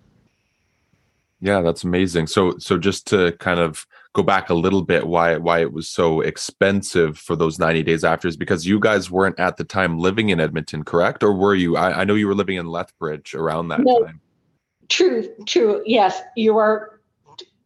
[1.39, 2.27] Yeah, that's amazing.
[2.27, 5.89] So, so just to kind of go back a little bit, why why it was
[5.89, 9.99] so expensive for those 90 days after is because you guys weren't at the time
[9.99, 11.21] living in Edmonton, correct?
[11.21, 11.75] Or were you?
[11.75, 14.21] I, I know you were living in Lethbridge around that no, time.
[14.87, 15.83] True, true.
[15.85, 17.01] Yes, you are.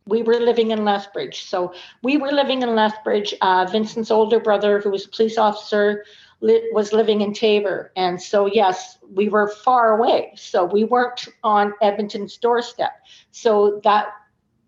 [0.06, 3.36] We were living in Lethbridge, so we were living in Lethbridge.
[3.42, 6.04] Uh, Vincent's older brother, who was a police officer,
[6.42, 7.92] was living in Taber.
[7.96, 10.32] And so, yes, we were far away.
[10.36, 12.94] So we weren't on Edmonton's doorstep.
[13.30, 14.08] So that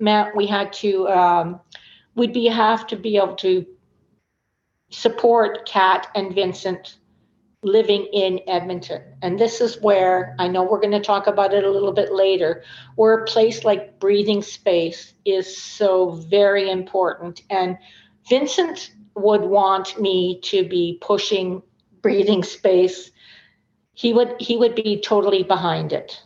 [0.01, 1.59] meant we had to, um,
[2.15, 3.65] we'd be have to be able to
[4.89, 6.97] support Kat and Vincent
[7.63, 9.01] living in Edmonton.
[9.21, 12.11] And this is where I know we're going to talk about it a little bit
[12.11, 12.63] later,
[12.95, 17.43] where a place like breathing space is so very important.
[17.49, 17.77] And
[18.27, 21.61] Vincent would want me to be pushing
[22.01, 23.11] breathing space
[23.93, 26.21] he would he would be totally behind it.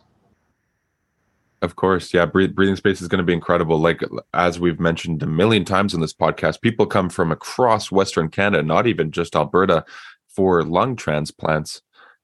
[1.66, 2.26] Of course, yeah.
[2.26, 3.78] Breathing space is going to be incredible.
[3.80, 4.00] Like
[4.32, 8.62] as we've mentioned a million times in this podcast, people come from across Western Canada,
[8.62, 9.84] not even just Alberta,
[10.28, 11.82] for lung transplants,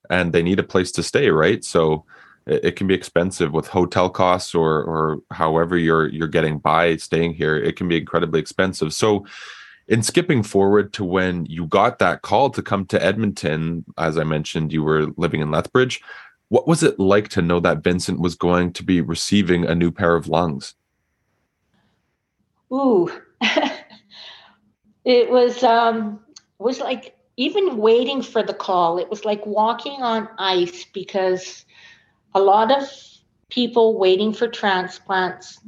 [0.09, 1.65] and they need a place to stay, right?
[1.65, 2.05] So
[2.47, 7.35] it, can be expensive with hotel costs or or however you're you're getting by staying
[7.35, 7.57] here.
[7.57, 8.95] It can be incredibly expensive.
[8.95, 9.27] So
[9.89, 14.23] in skipping forward to when you got that call to come to Edmonton, as I
[14.23, 16.01] mentioned, you were living in Lethbridge.
[16.53, 19.91] What was it like to know that Vincent was going to be receiving a new
[19.91, 20.75] pair of lungs?
[22.71, 23.11] Ooh,
[25.07, 26.21] it was um,
[26.59, 28.99] was like even waiting for the call.
[28.99, 31.65] It was like walking on ice because
[32.35, 32.87] a lot of
[33.49, 35.59] people waiting for transplants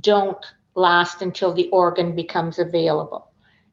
[0.00, 0.42] don't
[0.74, 3.29] last until the organ becomes available.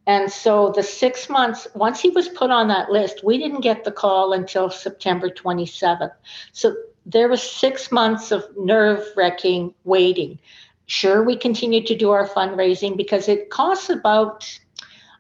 [0.08, 3.84] And so the six months, once he was put on that list, we didn't get
[3.84, 6.14] the call until September 27th.
[6.54, 10.40] So there was six months of nerve wracking waiting.
[10.86, 14.60] Sure, we continued to do our fundraising because it costs about,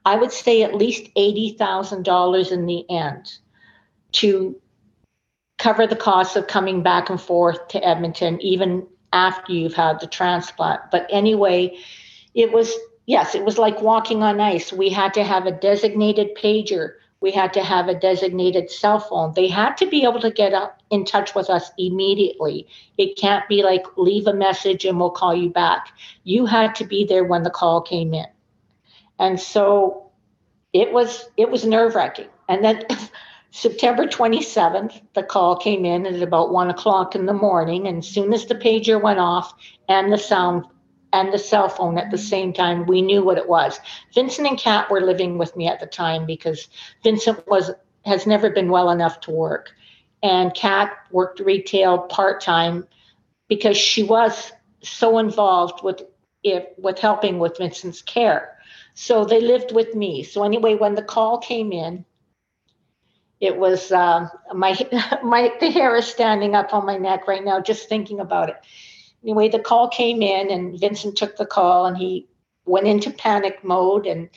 [0.05, 3.33] I would say, at least $80,000 in the end
[4.13, 4.55] to
[5.57, 10.07] cover the costs of coming back and forth to Edmonton, even after you've had the
[10.07, 10.79] transplant.
[10.91, 11.77] But anyway,
[12.33, 12.73] it was
[13.07, 14.71] yes, it was like walking on ice.
[14.71, 16.91] We had to have a designated pager.
[17.19, 19.33] We had to have a designated cell phone.
[19.33, 22.67] They had to be able to get up in touch with us immediately.
[22.99, 25.87] It can't be like leave a message and we'll call you back.
[26.25, 28.27] You had to be there when the call came in.
[29.17, 30.11] And so
[30.73, 32.27] it was it was nerve-wracking.
[32.49, 32.85] And then
[33.51, 37.87] September 27th, the call came in at about one o'clock in the morning.
[37.87, 39.55] And as soon as the pager went off
[39.89, 40.65] and the sound
[41.13, 42.85] and the cell phone at the same time.
[42.85, 43.79] We knew what it was.
[44.13, 46.67] Vincent and Kat were living with me at the time because
[47.03, 47.71] Vincent was
[48.05, 49.71] has never been well enough to work,
[50.23, 52.87] and Kat worked retail part time
[53.47, 56.01] because she was so involved with
[56.43, 58.57] it with helping with Vincent's care.
[58.93, 60.23] So they lived with me.
[60.23, 62.05] So anyway, when the call came in,
[63.39, 64.77] it was uh, my
[65.23, 68.55] my the hair is standing up on my neck right now just thinking about it
[69.23, 72.27] anyway, the call came in, and Vincent took the call, and he
[72.65, 74.29] went into panic mode and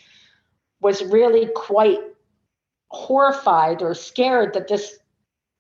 [0.81, 2.01] was really quite
[2.89, 4.99] horrified or scared that this.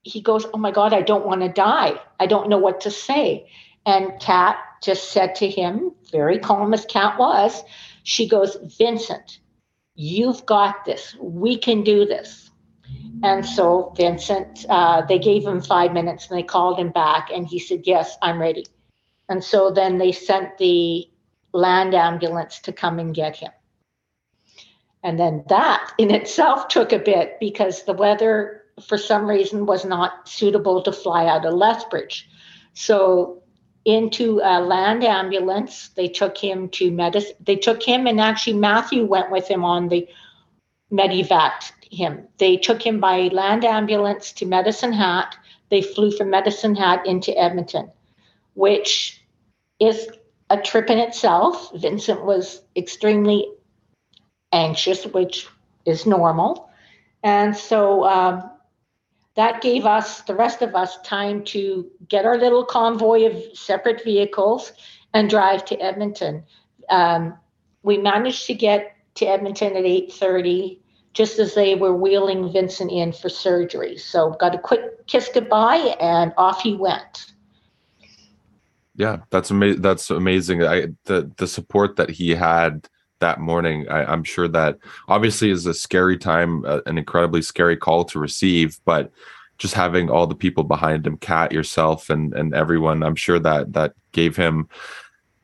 [0.02, 2.00] He goes, "Oh my God, I don't want to die.
[2.18, 3.50] I don't know what to say."
[3.84, 7.62] And Kat just said to him, very calm as Kat was,
[8.02, 9.40] she goes, "Vincent,
[9.94, 11.14] you've got this.
[11.20, 12.50] We can do this."
[13.22, 17.46] And so Vincent, uh, they gave him five minutes and they called him back, and
[17.46, 18.64] he said, Yes, I'm ready.
[19.30, 21.08] And so then they sent the
[21.52, 23.52] land ambulance to come and get him.
[25.02, 29.84] And then that in itself took a bit because the weather, for some reason, was
[29.84, 32.28] not suitable to fly out of Lethbridge.
[32.74, 33.42] So
[33.84, 37.36] into a land ambulance, they took him to medicine.
[37.40, 40.06] They took him, and actually Matthew went with him on the
[40.92, 42.26] medevac him.
[42.38, 45.36] They took him by land ambulance to Medicine Hat.
[45.70, 47.90] They flew from Medicine Hat into Edmonton,
[48.54, 49.19] which
[49.80, 50.08] is
[50.50, 51.72] a trip in itself.
[51.74, 53.48] Vincent was extremely
[54.52, 55.48] anxious, which
[55.86, 56.70] is normal.
[57.22, 58.50] And so um,
[59.36, 64.04] that gave us, the rest of us, time to get our little convoy of separate
[64.04, 64.72] vehicles
[65.14, 66.44] and drive to Edmonton.
[66.88, 67.38] Um,
[67.82, 70.78] we managed to get to Edmonton at 8:30,
[71.12, 73.96] just as they were wheeling Vincent in for surgery.
[73.96, 77.32] So got a quick kiss goodbye, and off he went
[79.00, 80.62] yeah that's amazing that's amazing.
[80.62, 82.86] I the the support that he had
[83.20, 84.76] that morning I, am sure that
[85.08, 89.10] obviously is a scary time uh, an incredibly scary call to receive but
[89.56, 93.72] just having all the people behind him kat yourself and and everyone i'm sure that
[93.72, 94.68] that gave him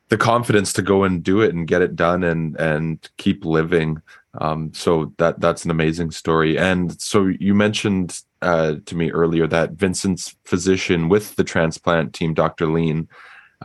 [0.09, 4.01] the confidence to go and do it and get it done and and keep living.
[4.39, 6.57] Um, so that that's an amazing story.
[6.57, 12.33] And so you mentioned uh, to me earlier that vincent's physician with the transplant team
[12.33, 13.07] dr Lien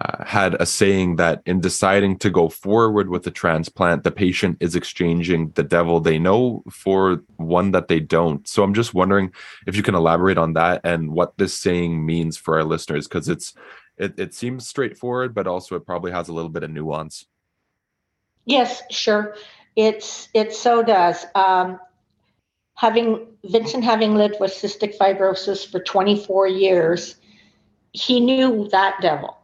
[0.00, 4.56] uh, had a saying that in deciding to go forward with the transplant, the patient
[4.58, 8.48] is exchanging the devil they know for one that they don't.
[8.48, 9.32] So I'm just wondering
[9.66, 13.28] if you can elaborate on that and what this saying means for our listeners, because
[13.28, 13.52] it's
[13.98, 17.26] it, it seems straightforward, but also it probably has a little bit of nuance.
[18.46, 19.36] Yes, sure.
[19.76, 21.26] It's it so does.
[21.34, 21.78] Um,
[22.76, 27.16] having Vincent having lived with cystic fibrosis for 24 years,
[27.92, 29.36] he knew that devil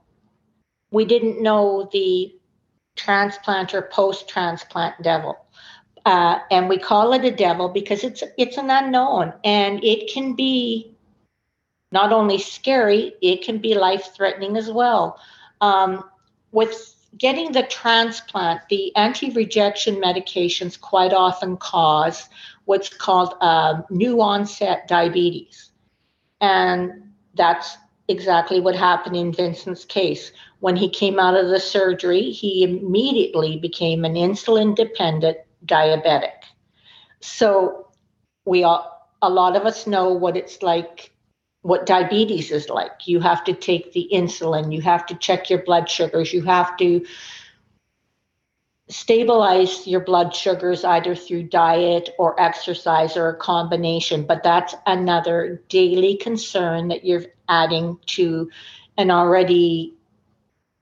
[0.90, 2.34] we didn't know the
[2.96, 5.36] transplant or post-transplant devil.
[6.04, 10.34] Uh, and we call it a devil because it's it's an unknown and it can
[10.34, 10.96] be
[11.92, 15.20] not only scary, it can be life threatening as well.
[15.60, 16.04] Um,
[16.52, 22.28] with getting the transplant, the anti rejection medications quite often cause
[22.66, 25.70] what's called uh, new onset diabetes.
[26.40, 27.76] And that's
[28.08, 30.32] exactly what happened in Vincent's case.
[30.60, 36.42] When he came out of the surgery, he immediately became an insulin dependent diabetic.
[37.20, 37.88] So
[38.44, 41.12] we all, a lot of us know what it's like
[41.62, 43.06] what diabetes is like.
[43.06, 46.76] You have to take the insulin, you have to check your blood sugars, you have
[46.78, 47.04] to
[48.88, 54.24] stabilize your blood sugars either through diet or exercise or a combination.
[54.26, 58.50] But that's another daily concern that you're adding to
[58.96, 59.94] an already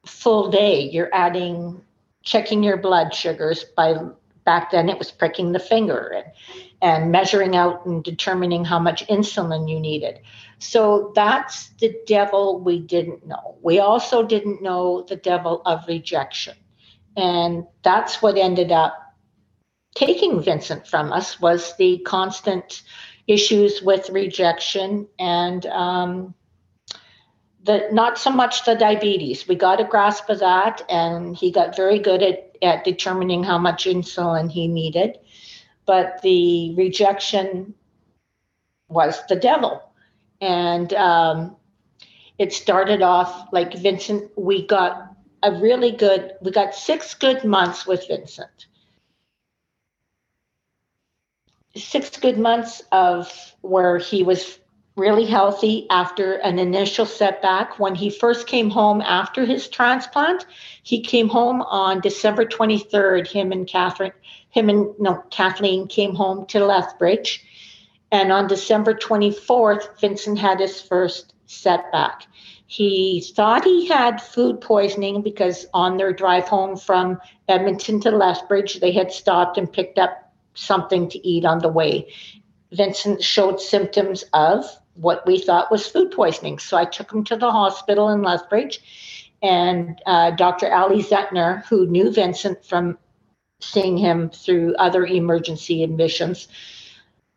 [0.07, 0.83] full day.
[0.83, 1.83] You're adding
[2.23, 3.95] checking your blood sugars by
[4.45, 6.27] back then it was pricking the finger and,
[6.81, 10.21] and measuring out and determining how much insulin you needed.
[10.59, 13.57] So that's the devil we didn't know.
[13.61, 16.55] We also didn't know the devil of rejection.
[17.17, 18.97] And that's what ended up
[19.95, 22.83] taking Vincent from us was the constant
[23.27, 26.35] issues with rejection and um,
[27.65, 29.49] the not so much the diabetes.
[29.49, 33.59] We got a grasp of that, and he got very good at, at determining how
[33.59, 35.19] much insulin he needed.
[35.85, 37.75] But the rejection
[38.89, 39.83] was the devil.
[40.41, 41.57] And um,
[42.39, 45.06] it started off like Vincent, we got
[45.47, 48.67] a really good, we got six good months with Vincent.
[51.75, 53.31] Six good months of
[53.61, 54.59] where he was
[54.97, 57.79] really healthy after an initial setback.
[57.79, 60.47] When he first came home after his transplant,
[60.83, 63.29] he came home on December 23rd.
[63.29, 64.13] Him and Catherine,
[64.51, 67.45] him and no, Kathleen came home to Lethbridge
[68.13, 72.27] and on December 24th, Vincent had his first setback.
[72.67, 78.81] He thought he had food poisoning because on their drive home from Edmonton to Lethbridge,
[78.81, 82.13] they had stopped and picked up something to eat on the way.
[82.73, 84.65] Vincent showed symptoms of
[84.95, 86.59] what we thought was food poisoning.
[86.59, 88.81] So I took him to the hospital in Lethbridge,
[89.43, 90.73] and uh, Dr.
[90.73, 92.99] Ali Zetner, who knew Vincent from
[93.61, 96.49] seeing him through other emergency admissions,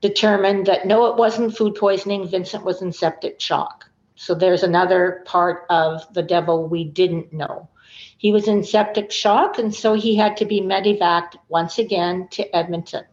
[0.01, 2.27] determined that no, it wasn't food poisoning.
[2.27, 3.88] Vincent was in septic shock.
[4.19, 7.69] So there's another part of the devil we didn't know.
[8.17, 12.53] He was in septic shock, and so he had to be medevaced once again to
[12.53, 13.05] Edmonton.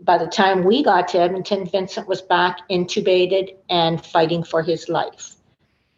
[0.00, 4.88] By the time we got to Edmonton, Vincent was back intubated and fighting for his
[4.88, 5.34] life.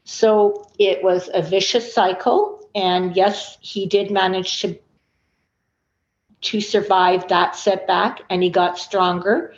[0.03, 2.69] So it was a vicious cycle.
[2.75, 4.77] And yes, he did manage to,
[6.41, 9.55] to survive that setback and he got stronger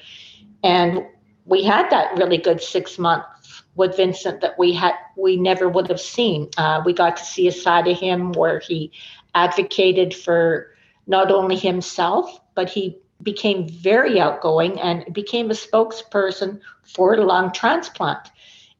[0.63, 1.07] and
[1.45, 3.27] we had that really good six months
[3.75, 6.49] with Vincent that we had we never would have seen.
[6.57, 8.93] Uh, we got to see a side of him where he
[9.35, 10.75] advocated for
[11.07, 18.31] not only himself, but he became very outgoing and became a spokesperson for lung transplant.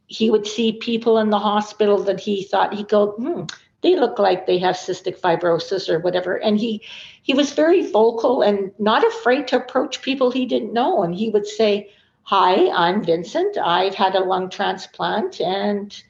[0.07, 3.45] He would see people in the hospital that he thought he'd go, hmm,
[3.81, 6.37] they look like they have cystic fibrosis or whatever.
[6.37, 6.83] And he
[7.23, 11.03] he was very vocal and not afraid to approach people he didn't know.
[11.03, 11.91] And he would say,
[12.25, 13.59] Hi, I'm Vincent.
[13.59, 15.41] I've had a lung transplant.
[15.41, 16.03] And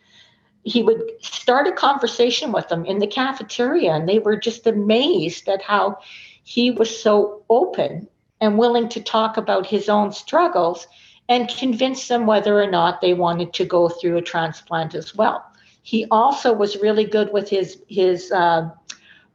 [0.62, 3.94] he would start a conversation with them in the cafeteria.
[3.94, 5.98] And they were just amazed at how
[6.44, 8.08] he was so open
[8.40, 10.86] and willing to talk about his own struggles
[11.28, 15.44] and convince them whether or not they wanted to go through a transplant as well.
[15.82, 18.70] He also was really good with his his uh,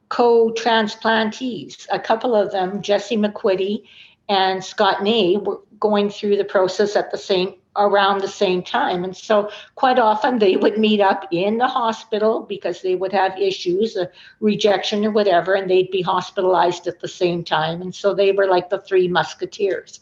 [0.10, 1.88] co-transplantees.
[1.92, 3.84] A couple of them, Jesse McQuitty
[4.30, 9.04] and Scott Ney, were going through the process at the same around the same time.
[9.04, 13.38] And so quite often they would meet up in the hospital because they would have
[13.38, 14.10] issues, a
[14.40, 17.84] rejection or whatever, and they'd be hospitalized at the same time.
[17.84, 20.00] And so they were like the three musketeers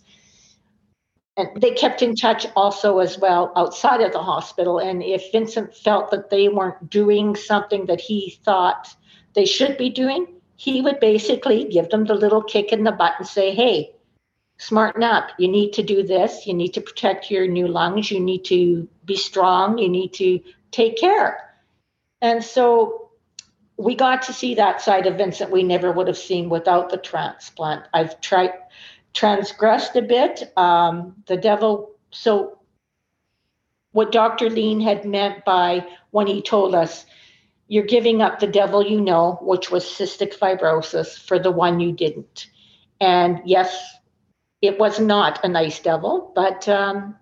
[1.37, 4.79] and they kept in touch also as well outside of the hospital.
[4.79, 8.95] And if Vincent felt that they weren't doing something that he thought
[9.33, 13.15] they should be doing, he would basically give them the little kick in the butt
[13.19, 13.91] and say, hey,
[14.57, 15.29] smarten up.
[15.37, 16.47] You need to do this.
[16.47, 18.11] You need to protect your new lungs.
[18.11, 19.77] You need to be strong.
[19.77, 20.39] You need to
[20.71, 21.53] take care.
[22.21, 23.09] And so
[23.77, 26.97] we got to see that side of Vincent we never would have seen without the
[26.97, 27.83] transplant.
[27.93, 28.51] I've tried
[29.13, 30.51] transgressed a bit.
[30.57, 32.59] Um, the devil, so
[33.91, 34.49] what Dr.
[34.49, 37.05] Lien had meant by when he told us,
[37.67, 41.91] you're giving up the devil you know, which was cystic fibrosis, for the one you
[41.91, 42.47] didn't.
[43.01, 43.95] And yes,
[44.67, 47.15] it was not a nice devil, but um,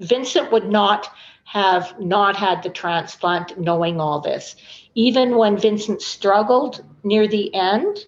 [0.00, 1.08] Vincent would not
[1.44, 4.56] have not had the transplant knowing all this.
[4.94, 8.04] Even when Vincent struggled near the end,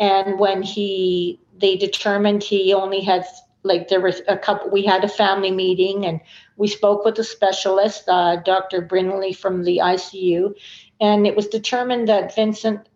[0.00, 3.24] and when he they determined he only had
[3.62, 6.20] like there was a couple we had a family meeting and
[6.56, 10.52] we spoke with a specialist uh, dr brinley from the icu
[11.00, 12.88] and it was determined that vincent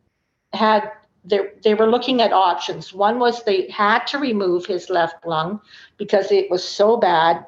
[0.53, 0.91] had
[1.29, 5.61] they, they were looking at options one was they had to remove his left lung
[5.97, 7.45] because it was so bad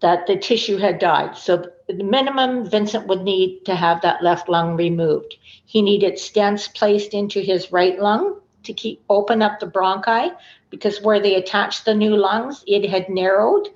[0.00, 1.36] that the tissue had died.
[1.36, 5.36] So the minimum Vincent would need to have that left lung removed.
[5.64, 10.34] He needed stents placed into his right lung to keep open up the bronchi
[10.70, 13.68] because where they attached the new lungs, it had narrowed,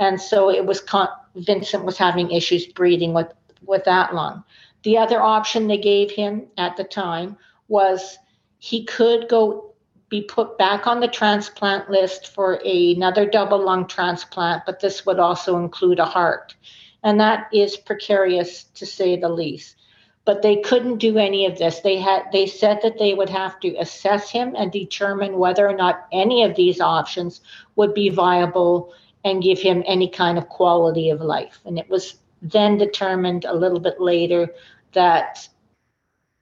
[0.00, 3.32] and so it was con- Vincent was having issues breathing with
[3.64, 4.42] with that lung.
[4.82, 7.36] The other option they gave him at the time
[7.68, 8.18] was
[8.58, 9.74] he could go
[10.08, 15.04] be put back on the transplant list for a, another double lung transplant, but this
[15.04, 16.54] would also include a heart.
[17.02, 19.76] And that is precarious to say the least.
[20.24, 21.80] But they couldn't do any of this.
[21.80, 25.76] They had they said that they would have to assess him and determine whether or
[25.76, 27.40] not any of these options
[27.76, 28.92] would be viable
[29.24, 31.60] and give him any kind of quality of life.
[31.64, 34.54] And it was then determined a little bit later
[34.92, 35.48] that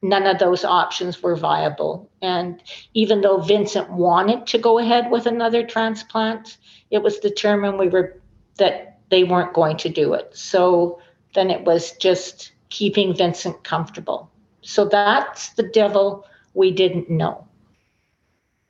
[0.03, 2.11] none of those options were viable.
[2.23, 2.63] And
[2.95, 6.59] even though Vincent wanted to go ahead with another transplant,
[6.91, 8.21] it was determined we were
[8.59, 10.37] that they weren't going to do it.
[10.37, 11.01] So
[11.35, 14.31] then it was just keeping Vincent comfortable.
[14.63, 17.47] So that's the devil we didn't know.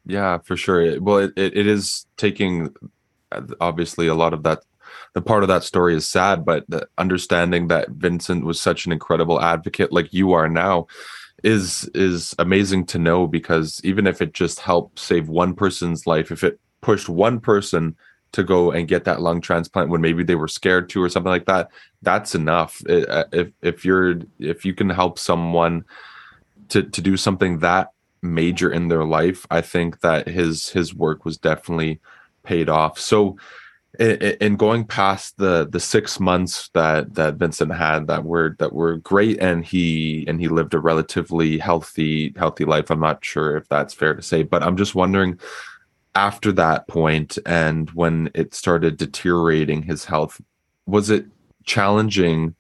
[0.05, 1.01] Yeah, for sure.
[1.01, 2.75] Well, it, it is taking
[3.61, 4.61] obviously a lot of that
[5.15, 6.67] the part of that story is sad, but
[6.99, 10.87] understanding that Vincent was such an incredible advocate like you are now
[11.45, 16.31] is is amazing to know because even if it just helped save one person's life,
[16.31, 17.97] if it pushed one person
[18.33, 21.31] to go and get that lung transplant when maybe they were scared to or something
[21.31, 21.69] like that,
[22.03, 22.83] that's enough.
[22.87, 25.85] If if you're if you can help someone
[26.69, 31.25] to to do something that major in their life, I think that his his work
[31.25, 32.01] was definitely
[32.43, 32.99] paid off.
[32.99, 33.37] So
[33.99, 38.97] in going past the the six months that that Vincent had that were that were
[38.99, 42.91] great and he and he lived a relatively healthy healthy life.
[42.91, 45.39] I'm not sure if that's fair to say, but I'm just wondering
[46.15, 50.41] after that point and when it started deteriorating his health,
[50.87, 51.27] was it
[51.65, 52.55] challenging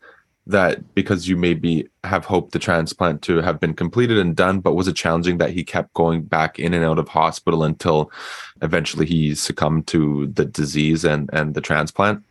[0.46, 4.74] that because you maybe have hoped the transplant to have been completed and done, but
[4.74, 8.10] was it challenging that he kept going back in and out of hospital until
[8.62, 12.22] eventually he succumbed to the disease and, and the transplant?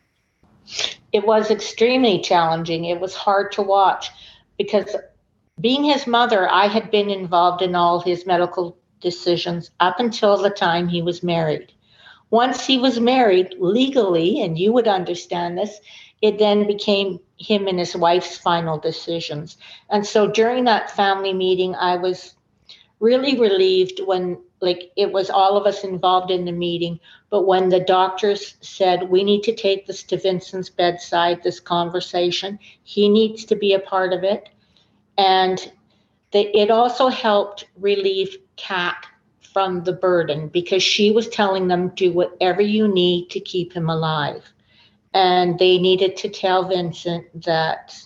[1.12, 2.86] It was extremely challenging.
[2.86, 4.10] It was hard to watch
[4.58, 4.96] because
[5.60, 10.50] being his mother, I had been involved in all his medical decisions up until the
[10.50, 11.72] time he was married.
[12.32, 15.80] Once he was married legally, and you would understand this,
[16.22, 19.58] it then became him and his wife's final decisions.
[19.90, 22.36] And so during that family meeting, I was
[23.00, 27.00] really relieved when like it was all of us involved in the meeting.
[27.30, 32.58] But when the doctors said we need to take this to vincent's bedside this conversation.
[32.84, 34.50] He needs to be a part of it.
[35.18, 35.72] And
[36.32, 39.06] the, it also helped relieve kat
[39.54, 43.90] from the burden because she was telling them do whatever you need to keep him
[43.90, 44.52] alive
[45.16, 47.98] and they needed to tell Vincent that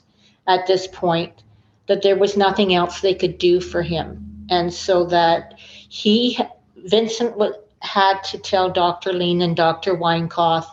[0.48, 1.44] at this point
[1.88, 6.40] that there was nothing else they could do for him and so that he
[6.78, 7.36] Vincent
[7.82, 9.12] had to tell Dr.
[9.12, 9.96] Lien and Dr.
[9.96, 10.68] Weinkoff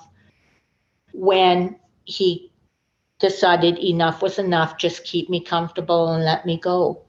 [1.12, 2.52] when he
[3.18, 7.02] decided enough was enough just keep me comfortable and let me go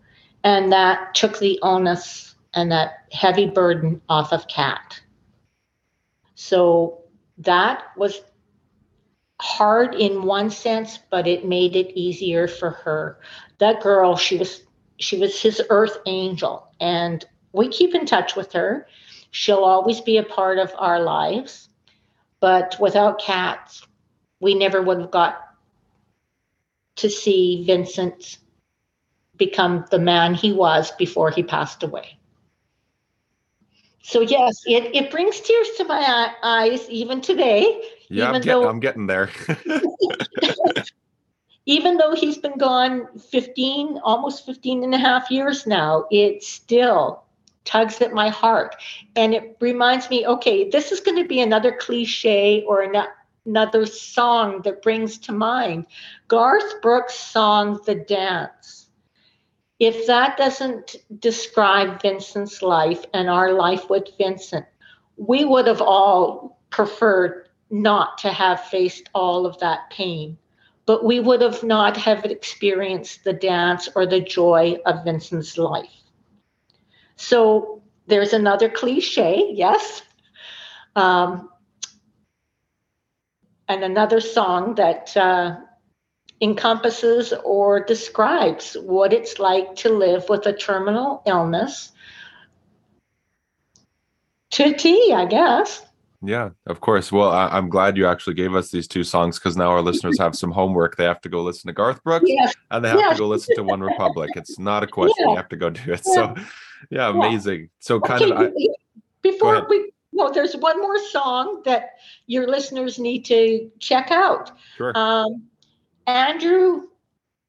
[0.46, 5.02] and that took the onus and that heavy burden off of Kat.
[6.36, 7.02] so
[7.40, 8.22] that was
[9.42, 13.20] hard in one sense, but it made it easier for her.
[13.60, 14.64] That girl, she was
[14.98, 17.24] she was his earth angel, and
[17.54, 18.88] we keep in touch with her.
[19.32, 21.70] She'll always be a part of our lives,
[22.40, 23.80] but without Kat,
[24.40, 25.42] we never would have got
[26.96, 28.40] to see Vincent
[29.38, 32.18] become the man he was before he passed away.
[34.02, 38.68] So yes, it, it brings tears to my eyes even today yeah, I'm, get, though,
[38.68, 39.30] I'm getting there.
[41.68, 47.24] even though he's been gone 15, almost 15 and a half years now, it still
[47.66, 48.76] tugs at my heart.
[49.16, 52.89] And it reminds me okay, this is going to be another cliche or
[53.45, 55.86] another song that brings to mind
[56.30, 58.88] Garth Brooks' song, The Dance.
[59.80, 64.66] If that doesn't describe Vincent's life and our life with Vincent,
[65.18, 70.38] we would have all preferred not to have faced all of that pain.
[70.88, 75.91] but we would have not have experienced the dance or the joy of Vincent's life.
[77.18, 80.01] So there's another cliche, yes.
[80.95, 81.49] Um,
[83.68, 85.57] and another song that uh,
[86.39, 91.91] encompasses or describes what it's like to live with a terminal illness
[94.51, 95.86] to T, I guess.
[96.22, 97.11] Yeah, of course.
[97.11, 100.18] Well, I, am glad you actually gave us these two songs because now our listeners
[100.20, 100.97] have some homework.
[100.97, 102.55] They have to go listen to Garth Brooks yes.
[102.72, 103.13] and they have yes.
[103.18, 104.30] to go listen to OneRepublic.
[104.36, 105.15] It's not a question.
[105.20, 105.32] Yeah.
[105.32, 106.01] You have to go do it.
[106.05, 106.15] Yeah.
[106.15, 106.36] So,
[106.89, 107.61] yeah, amazing.
[107.61, 107.68] Yeah.
[107.80, 108.53] So, kind okay, of.
[108.57, 108.68] I,
[109.22, 111.91] before we no, there's one more song that
[112.26, 114.51] your listeners need to check out.
[114.78, 114.91] Sure.
[114.97, 115.43] Um,
[116.07, 116.88] Andrew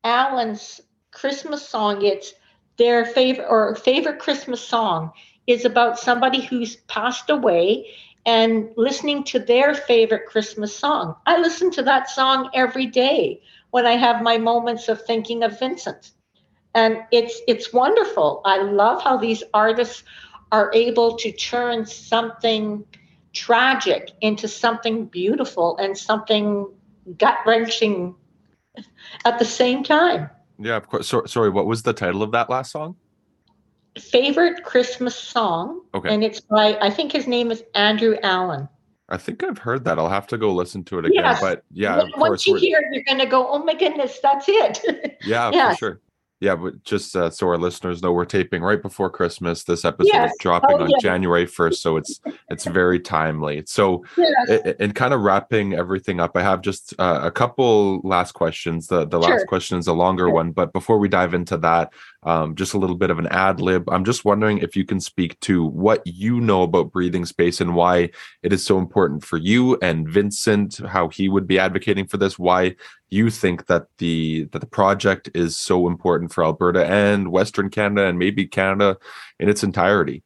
[0.04, 2.02] Allen's Christmas song.
[2.02, 2.34] It's
[2.76, 5.12] their favorite or favorite Christmas song
[5.46, 7.86] is about somebody who's passed away
[8.28, 11.16] and listening to their favorite Christmas song.
[11.24, 15.58] I listen to that song every day when I have my moments of thinking of
[15.58, 16.10] Vincent.
[16.74, 18.42] And it's it's wonderful.
[18.44, 20.04] I love how these artists
[20.52, 22.84] are able to turn something
[23.32, 26.66] tragic into something beautiful and something
[27.16, 28.14] gut wrenching
[29.24, 30.28] at the same time.
[30.58, 31.08] Yeah, of course.
[31.08, 32.96] So, sorry, what was the title of that last song?
[33.98, 35.82] Favorite Christmas song.
[35.94, 36.12] Okay.
[36.12, 38.68] And it's by, I think his name is Andrew Allen.
[39.10, 39.98] I think I've heard that.
[39.98, 41.24] I'll have to go listen to it again.
[41.24, 41.40] Yes.
[41.40, 42.46] But yeah, Once course.
[42.46, 45.16] you hear it, you're going to go, oh my goodness, that's it.
[45.24, 45.74] yeah, yes.
[45.74, 46.00] for sure.
[46.40, 49.64] Yeah, but just uh, so our listeners know, we're taping right before Christmas.
[49.64, 50.30] This episode yes.
[50.30, 51.02] is dropping oh, on yes.
[51.02, 53.64] January first, so it's it's very timely.
[53.66, 54.76] So, yes.
[54.78, 58.86] and kind of wrapping everything up, I have just uh, a couple last questions.
[58.86, 59.30] The the sure.
[59.32, 60.32] last question is a longer sure.
[60.32, 61.92] one, but before we dive into that,
[62.24, 63.88] um, just a little bit of an ad lib.
[63.88, 67.74] I'm just wondering if you can speak to what you know about breathing space and
[67.74, 68.10] why
[68.42, 72.38] it is so important for you and Vincent, how he would be advocating for this,
[72.38, 72.74] why
[73.10, 78.06] you think that the that the project is so important for Alberta and Western Canada
[78.06, 78.98] and maybe Canada
[79.38, 80.22] in its entirety.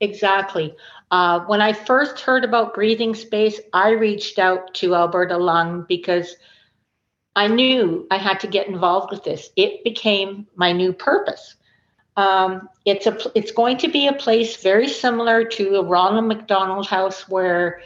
[0.00, 0.74] Exactly.
[1.10, 6.36] Uh, when I first heard about breathing space, I reached out to Alberta Lung because
[7.38, 9.50] I knew I had to get involved with this.
[9.54, 11.54] It became my new purpose.
[12.16, 16.88] Um, it's a it's going to be a place very similar to a Ronald McDonald
[16.88, 17.80] House where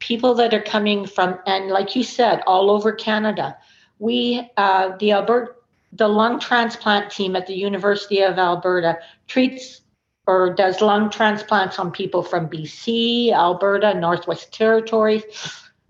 [0.00, 3.56] people that are coming from, and like you said, all over Canada.
[3.98, 5.54] We, uh, the Alberta,
[5.94, 8.98] the lung transplant team at the University of Alberta
[9.28, 9.80] treats
[10.26, 15.24] or does lung transplants on people from BC, Alberta, Northwest Territories,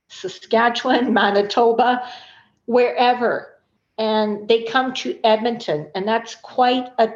[0.06, 2.08] Saskatchewan, Manitoba,
[2.70, 3.48] wherever.
[3.98, 7.08] And they come to Edmonton, and that's quite a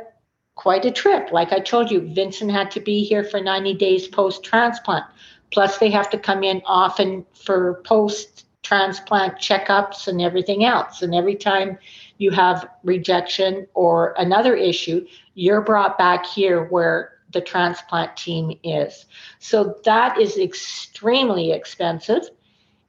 [0.57, 1.31] quite a trip.
[1.33, 5.05] Like I told you, Vincent had to be here for 90 days post transplant.
[5.53, 11.03] Plus, they have to come in often for post transplant checkups and everything else.
[11.03, 11.79] And every time
[12.19, 19.07] you have rejection or another issue, you're brought back here where the transplant team is.
[19.39, 22.23] So that is extremely expensive.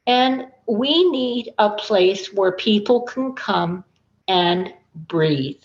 [0.07, 3.83] And we need a place where people can come
[4.27, 5.61] and breathe.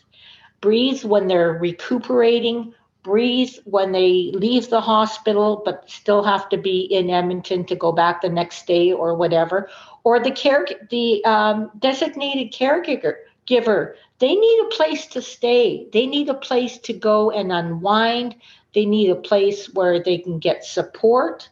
[0.61, 6.81] Breathe when they're recuperating, breathe when they leave the hospital but still have to be
[6.81, 9.71] in edmonton to go back the next day or whatever
[10.05, 13.15] or the care the um, designated caregiver
[13.51, 13.97] giver.
[14.21, 15.89] They need a place to stay.
[15.93, 18.37] They need a place to go and unwind.
[18.75, 21.51] They need a place where they can get support.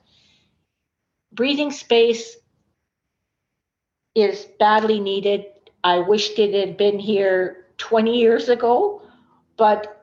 [1.32, 2.36] Breathing space
[4.14, 5.44] is badly needed
[5.84, 9.02] i wished it had been here 20 years ago
[9.56, 9.98] but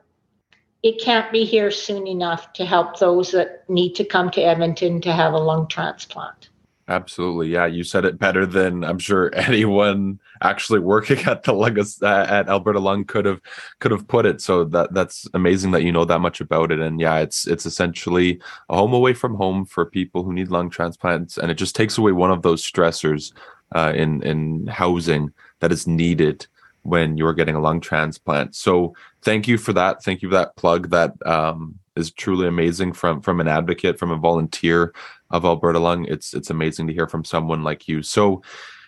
[0.86, 5.00] it can't be here soon enough to help those that need to come to Edmonton
[5.00, 6.50] to have a lung transplant.
[6.88, 7.66] Absolutely, yeah.
[7.66, 12.48] You said it better than I'm sure anyone actually working at the lung uh, at
[12.48, 13.40] Alberta Lung could have
[13.80, 14.40] could have put it.
[14.40, 16.78] So that that's amazing that you know that much about it.
[16.78, 20.70] And yeah, it's it's essentially a home away from home for people who need lung
[20.70, 23.32] transplants, and it just takes away one of those stressors
[23.76, 26.46] uh, in in housing that is needed
[26.82, 28.54] when you're getting a lung transplant.
[28.54, 30.02] So thank you for that.
[30.02, 30.90] Thank you for that plug.
[30.90, 34.94] That um, is truly amazing from from an advocate, from a volunteer
[35.30, 36.06] of Alberta Lung.
[36.06, 38.02] It's it's amazing to hear from someone like you.
[38.02, 38.42] So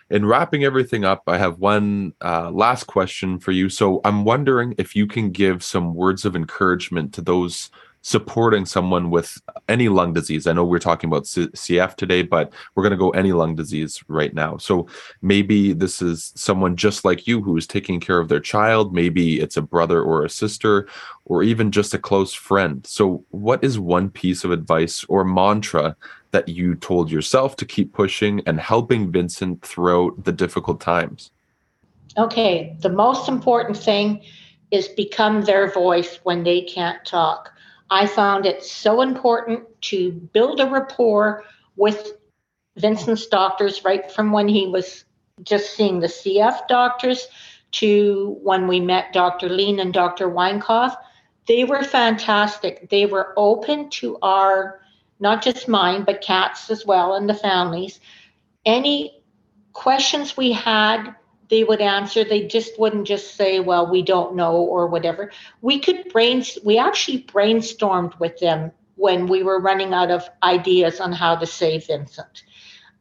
[0.09, 3.69] in wrapping everything up, I have one uh, last question for you.
[3.69, 7.69] So I'm wondering if you can give some words of encouragement to those
[8.01, 10.47] supporting someone with any lung disease.
[10.47, 13.55] I know we're talking about C- CF today, but we're going to go any lung
[13.55, 14.57] disease right now.
[14.57, 14.87] So
[15.21, 18.93] maybe this is someone just like you who is taking care of their child.
[18.93, 20.87] Maybe it's a brother or a sister,
[21.25, 22.85] or even just a close friend.
[22.87, 25.95] So, what is one piece of advice or mantra
[26.31, 31.31] that you told yourself to keep pushing and helping Vincent throughout the difficult times?
[32.17, 34.21] Okay, the most important thing
[34.71, 37.51] is become their voice when they can't talk.
[37.89, 41.43] I found it so important to build a rapport
[41.75, 42.13] with
[42.77, 45.05] Vincent's doctors right from when he was
[45.43, 47.27] just seeing the CF doctors
[47.71, 49.49] to when we met Dr.
[49.49, 50.29] Lien and Dr.
[50.29, 50.95] Weinkoff.
[51.47, 52.89] They were fantastic.
[52.89, 54.81] They were open to our,
[55.19, 57.99] not just mine, but Kat's as well and the families.
[58.65, 59.23] Any
[59.73, 61.15] questions we had,
[61.49, 62.23] they would answer.
[62.23, 65.31] They just wouldn't just say, well, we don't know or whatever.
[65.61, 70.99] We could brain, we actually brainstormed with them when we were running out of ideas
[70.99, 72.43] on how to save Vincent.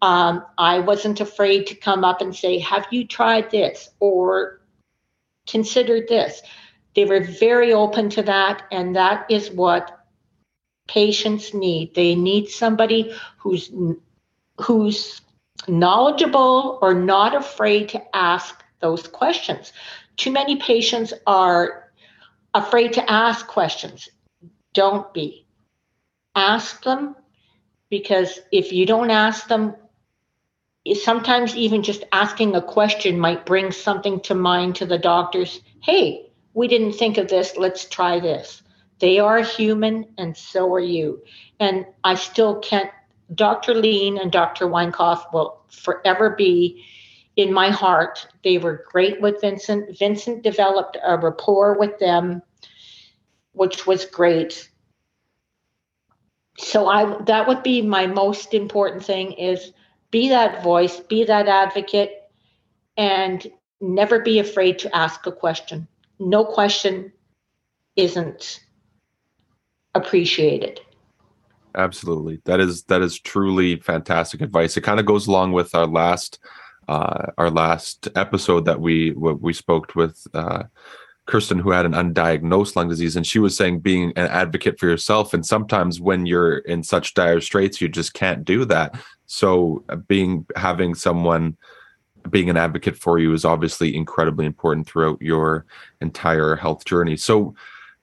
[0.01, 4.61] Um, I wasn't afraid to come up and say, Have you tried this or
[5.49, 6.41] considered this?
[6.95, 10.07] They were very open to that, and that is what
[10.87, 11.95] patients need.
[11.95, 13.71] They need somebody who's
[14.61, 15.21] who's
[15.69, 19.73] knowledgeable or not afraid to ask those questions.
[20.17, 21.91] Too many patients are
[22.55, 24.09] afraid to ask questions.
[24.73, 25.47] Don't be.
[26.35, 27.17] Ask them
[27.91, 29.75] because if you don't ask them,
[31.03, 35.61] sometimes even just asking a question might bring something to mind to the doctors.
[35.83, 37.57] Hey, we didn't think of this.
[37.57, 38.63] Let's try this.
[38.99, 41.23] They are human, and so are you.
[41.61, 42.91] And I still can't.
[43.35, 43.75] Dr.
[43.75, 44.67] Lien and Dr.
[44.67, 46.85] Weinkoff will forever be
[47.37, 48.27] in my heart.
[48.43, 49.99] They were great with Vincent.
[49.99, 52.43] Vincent developed a rapport with them,
[53.53, 54.69] which was great.
[56.59, 59.73] So I that would be my most important thing is
[60.11, 62.11] be that voice, be that advocate,
[62.97, 63.47] and
[63.81, 65.87] never be afraid to ask a question.
[66.19, 67.13] No question
[67.95, 68.65] isn't
[69.95, 70.81] appreciated.
[71.79, 72.41] Absolutely.
[72.45, 74.77] That is that is truly fantastic advice.
[74.77, 76.41] It kind of goes along with our last
[76.89, 80.65] uh, our last episode that we we spoke with uh,
[81.27, 84.89] Kirsten, who had an undiagnosed lung disease, and she was saying being an advocate for
[84.89, 85.33] yourself.
[85.35, 88.99] And sometimes when you're in such dire straits, you just can't do that.
[89.27, 91.57] So uh, being having someone
[92.31, 95.65] being an advocate for you is obviously incredibly important throughout your
[96.01, 97.17] entire health journey.
[97.17, 97.55] So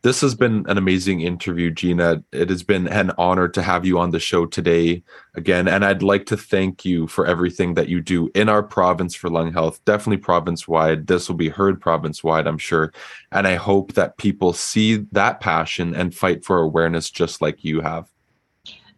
[0.05, 2.23] this has been an amazing interview, Gina.
[2.31, 5.01] It has been an honor to have you on the show today
[5.33, 5.67] again.
[5.67, 9.31] And I'd like to thank you for everything that you do in our province for
[9.31, 11.07] lung health, definitely province wide.
[11.07, 12.93] This will be heard province wide, I'm sure.
[13.31, 17.81] And I hope that people see that passion and fight for awareness just like you
[17.81, 18.07] have.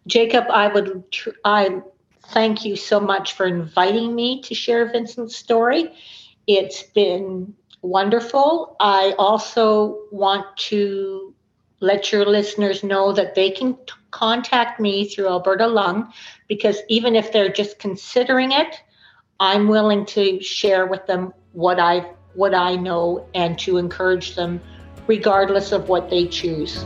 [0.06, 1.04] Jacob, I would,
[1.42, 1.80] I
[2.26, 5.90] thank you so much for inviting me to share Vincent's story.
[6.46, 8.76] It's been wonderful.
[8.80, 11.34] I also want to
[11.80, 16.12] let your listeners know that they can t- contact me through Alberta Lung
[16.48, 18.82] because even if they're just considering it,
[19.40, 24.60] I'm willing to share with them what I what I know and to encourage them
[25.06, 26.84] regardless of what they choose.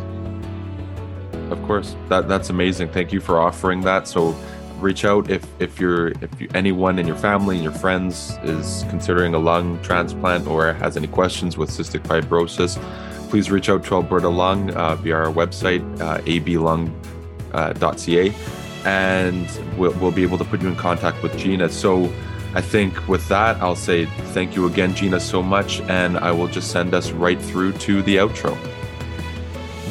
[1.51, 1.97] Of course.
[2.09, 2.89] That that's amazing.
[2.91, 4.09] Thank you for offering that.
[4.09, 4.37] So
[4.83, 8.85] reach out if if you're if you, anyone in your family and your friends is
[8.91, 12.81] considering a lung transplant or has any questions with cystic fibrosis
[13.31, 16.93] please reach out to alberta lung uh, via our website uh, ablung.ca
[18.31, 18.33] uh,
[18.85, 21.69] and we'll, we'll be able to put you in contact with gina.
[21.69, 22.13] So
[22.55, 24.05] i think with that i'll say
[24.35, 25.81] thank you again gina so much.
[25.83, 28.72] And i will just send us right through to the outro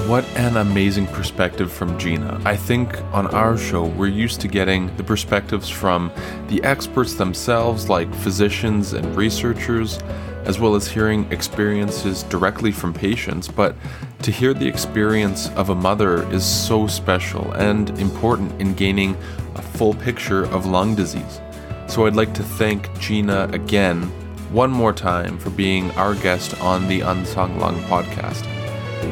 [0.07, 2.41] what an amazing perspective from Gina.
[2.45, 6.11] I think on our show, we're used to getting the perspectives from
[6.47, 9.99] the experts themselves, like physicians and researchers,
[10.45, 13.47] as well as hearing experiences directly from patients.
[13.47, 13.75] But
[14.23, 19.15] to hear the experience of a mother is so special and important in gaining
[19.55, 21.41] a full picture of lung disease.
[21.87, 24.03] So I'd like to thank Gina again,
[24.51, 28.60] one more time, for being our guest on the Unsung Lung podcast.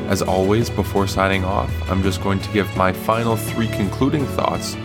[0.08, 4.76] As always, before signing off, I'm just going to give my final three concluding thoughts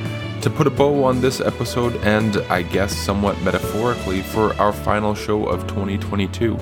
[0.43, 5.15] to put a bow on this episode and, I guess, somewhat metaphorically, for our final
[5.15, 6.59] show of 2022.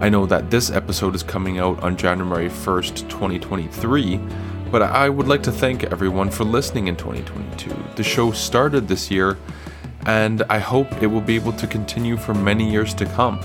[0.00, 4.20] I know that this episode is coming out on January 1st, 2023,
[4.70, 7.74] but I would like to thank everyone for listening in 2022.
[7.96, 9.38] The show started this year,
[10.06, 13.40] and I hope it will be able to continue for many years to come.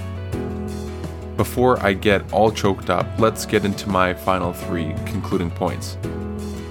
[1.38, 5.98] Before I get all choked up, let's get into my final three concluding points.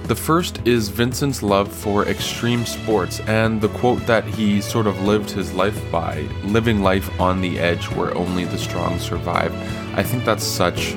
[0.03, 5.01] The first is Vincent's love for extreme sports and the quote that he sort of
[5.01, 9.53] lived his life by living life on the edge where only the strong survive.
[9.97, 10.93] I think that's such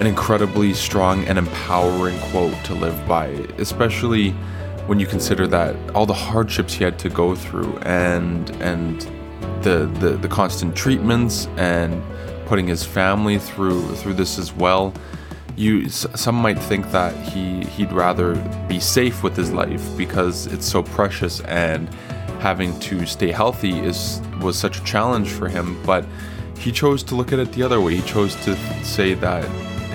[0.00, 3.26] an incredibly strong and empowering quote to live by,
[3.58, 4.30] especially
[4.86, 9.02] when you consider that all the hardships he had to go through and and
[9.62, 12.02] the the, the constant treatments and
[12.52, 14.92] putting his family through through this as well.
[15.56, 18.34] You some might think that he he'd rather
[18.68, 21.88] be safe with his life because it's so precious and
[22.40, 26.04] having to stay healthy is was such a challenge for him but
[26.58, 27.96] he chose to look at it the other way.
[27.96, 29.46] He chose to say that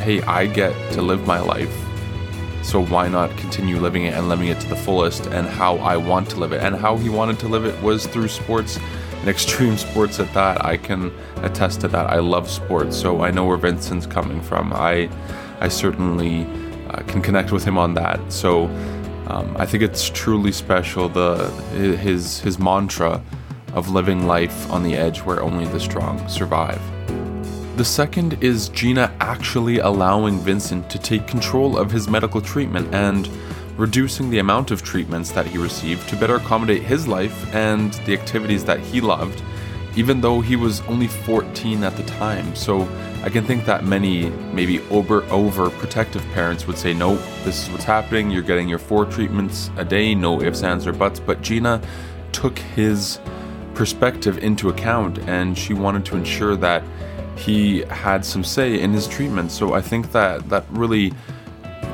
[0.01, 1.75] hey I get to live my life
[2.63, 5.27] so why not continue living it and living it to the fullest?
[5.27, 6.61] And how I want to live it.
[6.61, 8.77] And how he wanted to live it was through sports
[9.19, 13.31] and extreme sports at that I can attest to that I love sports so I
[13.31, 15.09] know where Vincent's coming from I
[15.59, 16.45] I certainly
[16.89, 18.19] uh, can connect with him on that.
[18.31, 18.65] So
[19.27, 21.49] um, I think it's truly special the
[21.97, 23.21] his his mantra
[23.73, 26.81] of living life on the edge where only the strong survive.
[27.77, 33.29] The second is Gina actually allowing Vincent to take control of his medical treatment and
[33.77, 38.13] reducing the amount of treatments that he received to better accommodate his life and the
[38.13, 39.43] activities that he loved,
[39.95, 42.55] even though he was only 14 at the time.
[42.55, 42.87] So
[43.23, 47.69] I can think that many maybe over over protective parents would say, no, this is
[47.71, 48.31] what's happening.
[48.31, 51.19] You're getting your four treatments a day, no ifs, ands, or buts.
[51.19, 51.81] But Gina
[52.31, 53.19] took his
[53.75, 56.83] perspective into account and she wanted to ensure that
[57.37, 59.51] he had some say in his treatment.
[59.51, 61.13] So I think that that really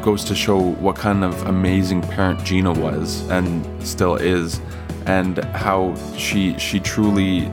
[0.04, 4.62] goes to show what kind of amazing parent Gina was and still is
[5.06, 7.52] and how she she truly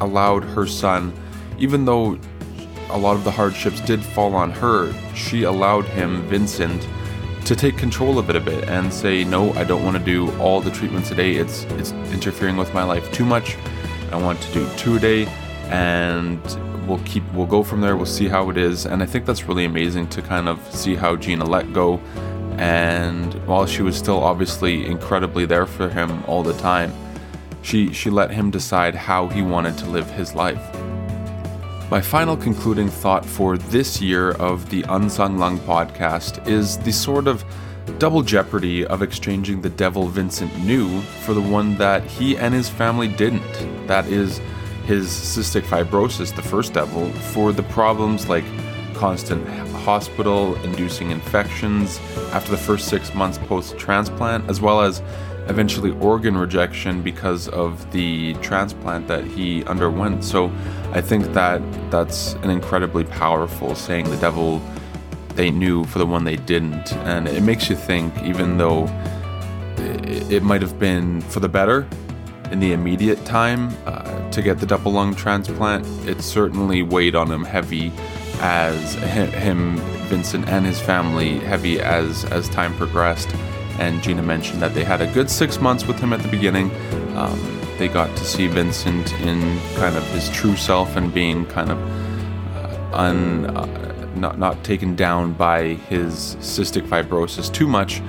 [0.00, 1.12] allowed her son
[1.58, 2.18] even though
[2.90, 6.86] a lot of the hardships did fall on her, she allowed him, Vincent,
[7.44, 10.30] to take control of it a bit and say, no, I don't want to do
[10.38, 11.32] all the treatments a day.
[11.32, 13.56] It's it's interfering with my life too much.
[14.10, 15.26] I want to do two a day,
[15.70, 16.40] and
[16.86, 17.96] we'll keep we'll go from there.
[17.96, 20.94] We'll see how it is, and I think that's really amazing to kind of see
[20.94, 21.98] how Gina let go.
[22.58, 26.92] And while she was still obviously incredibly there for him all the time,
[27.62, 30.62] she she let him decide how he wanted to live his life.
[31.90, 37.28] My final concluding thought for this year of the Unsung Lung podcast is the sort
[37.28, 37.44] of
[37.98, 42.68] double jeopardy of exchanging the devil Vincent knew for the one that he and his
[42.68, 43.86] family didn't.
[43.86, 44.40] That is,
[44.84, 48.44] his cystic fibrosis, the first devil, for the problems like
[48.94, 49.46] constant
[49.84, 52.00] hospital inducing infections
[52.32, 55.02] after the first six months post transplant, as well as
[55.48, 60.24] eventually organ rejection because of the transplant that he underwent.
[60.24, 60.50] So
[60.92, 61.60] I think that
[61.90, 64.62] that's an incredibly powerful saying the devil
[65.34, 66.92] they knew for the one they didn't.
[67.04, 68.86] And it makes you think, even though
[69.76, 71.86] it, might have been for the better
[72.54, 77.30] in the immediate time uh, to get the double lung transplant, it certainly weighed on
[77.30, 77.92] him heavy
[78.40, 79.76] as him,
[80.08, 83.28] Vincent, and his family heavy as as time progressed
[83.78, 86.70] and Gina mentioned that they had a good six months with him at the beginning.
[87.16, 91.72] Um, they got to see Vincent in kind of his true self and being kind
[91.72, 91.78] of
[92.56, 98.00] uh, un, uh, not not taken down by his cystic fibrosis too much.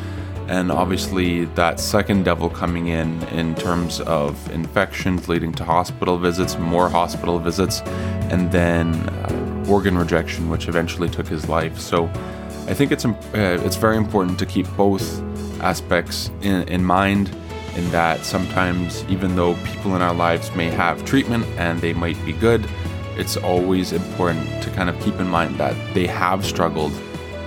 [0.47, 6.57] And obviously, that second devil coming in in terms of infections leading to hospital visits,
[6.57, 7.81] more hospital visits,
[8.31, 11.79] and then uh, organ rejection, which eventually took his life.
[11.79, 12.05] So,
[12.67, 15.21] I think it's uh, it's very important to keep both
[15.61, 17.29] aspects in, in mind
[17.75, 22.23] in that sometimes even though people in our lives may have treatment and they might
[22.25, 22.67] be good
[23.17, 26.93] it's always important to kind of keep in mind that they have struggled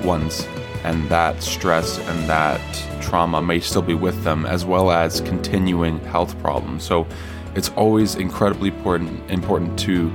[0.03, 0.47] once
[0.85, 2.61] and that stress and that
[3.03, 7.07] trauma may still be with them as well as continuing health problems so
[7.55, 10.13] it's always incredibly important important to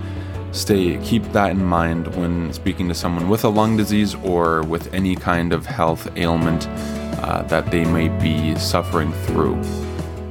[0.52, 4.94] stay keep that in mind when speaking to someone with a lung disease or with
[4.94, 6.68] any kind of health ailment
[7.24, 9.60] uh, that they may be suffering through.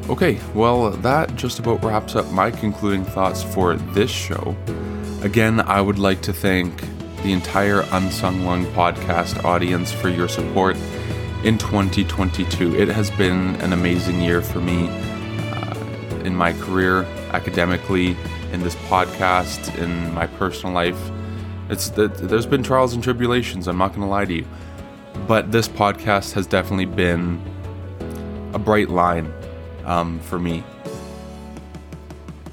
[0.08, 4.54] Okay, well, that just about wraps up my concluding thoughts for this show.
[5.22, 6.84] Again, I would like to thank
[7.22, 10.76] the entire Unsung Lung podcast audience for your support
[11.44, 12.76] in 2022.
[12.76, 15.74] It has been an amazing year for me uh,
[16.24, 18.16] in my career, academically,
[18.52, 20.98] in this podcast, in my personal life.
[21.68, 23.68] It's that there's been trials and tribulations.
[23.68, 24.46] I'm not going to lie to you,
[25.26, 27.40] but this podcast has definitely been
[28.52, 29.32] a bright line
[29.84, 30.62] um, for me.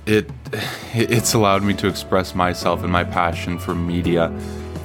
[0.06, 0.30] It
[0.94, 4.30] it's allowed me to express myself and my passion for media,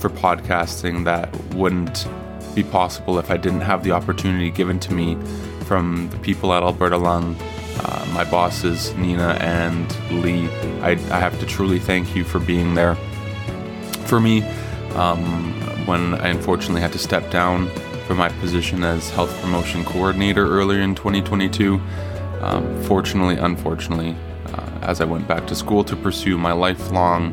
[0.05, 2.07] for podcasting that wouldn't
[2.55, 5.17] be possible if I didn't have the opportunity given to me
[5.65, 7.35] from the people at Alberta Lung,
[7.81, 9.91] uh, my bosses Nina and
[10.23, 10.47] Lee.
[10.83, 12.97] I, I have to truly thank you for being there
[14.05, 14.43] for me
[14.93, 15.55] um,
[15.87, 17.71] when I unfortunately had to step down
[18.07, 21.81] from my position as health promotion coordinator earlier in 2022.
[22.43, 24.15] Um, fortunately, unfortunately,
[24.53, 27.33] uh, as I went back to school to pursue my lifelong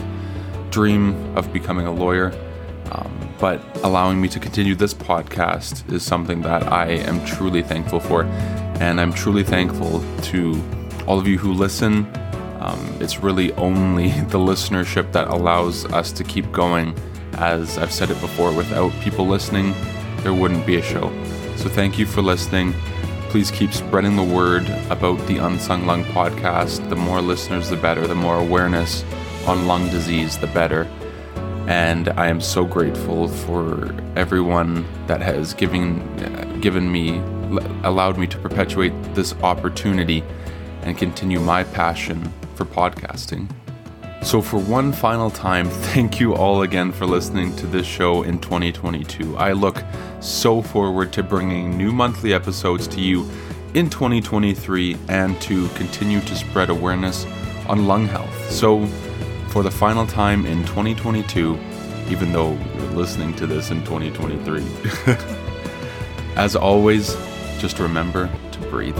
[0.69, 2.31] dream of becoming a lawyer,
[3.41, 8.23] but allowing me to continue this podcast is something that I am truly thankful for.
[8.79, 10.63] And I'm truly thankful to
[11.07, 12.05] all of you who listen.
[12.59, 16.95] Um, it's really only the listenership that allows us to keep going.
[17.33, 19.73] As I've said it before, without people listening,
[20.17, 21.11] there wouldn't be a show.
[21.55, 22.73] So thank you for listening.
[23.29, 26.87] Please keep spreading the word about the Unsung Lung podcast.
[26.89, 28.05] The more listeners, the better.
[28.05, 29.03] The more awareness
[29.47, 30.87] on lung disease, the better.
[31.67, 37.17] And I am so grateful for everyone that has given given me
[37.83, 40.23] allowed me to perpetuate this opportunity
[40.83, 43.49] and continue my passion for podcasting.
[44.23, 48.39] So, for one final time, thank you all again for listening to this show in
[48.39, 49.35] 2022.
[49.37, 49.83] I look
[50.19, 53.27] so forward to bringing new monthly episodes to you
[53.73, 57.25] in 2023 and to continue to spread awareness
[57.67, 58.51] on lung health.
[58.51, 58.87] So,
[59.51, 61.59] for the final time in 2022,
[62.09, 64.65] even though you're listening to this in 2023,
[66.37, 67.15] as always,
[67.59, 68.97] just remember to breathe.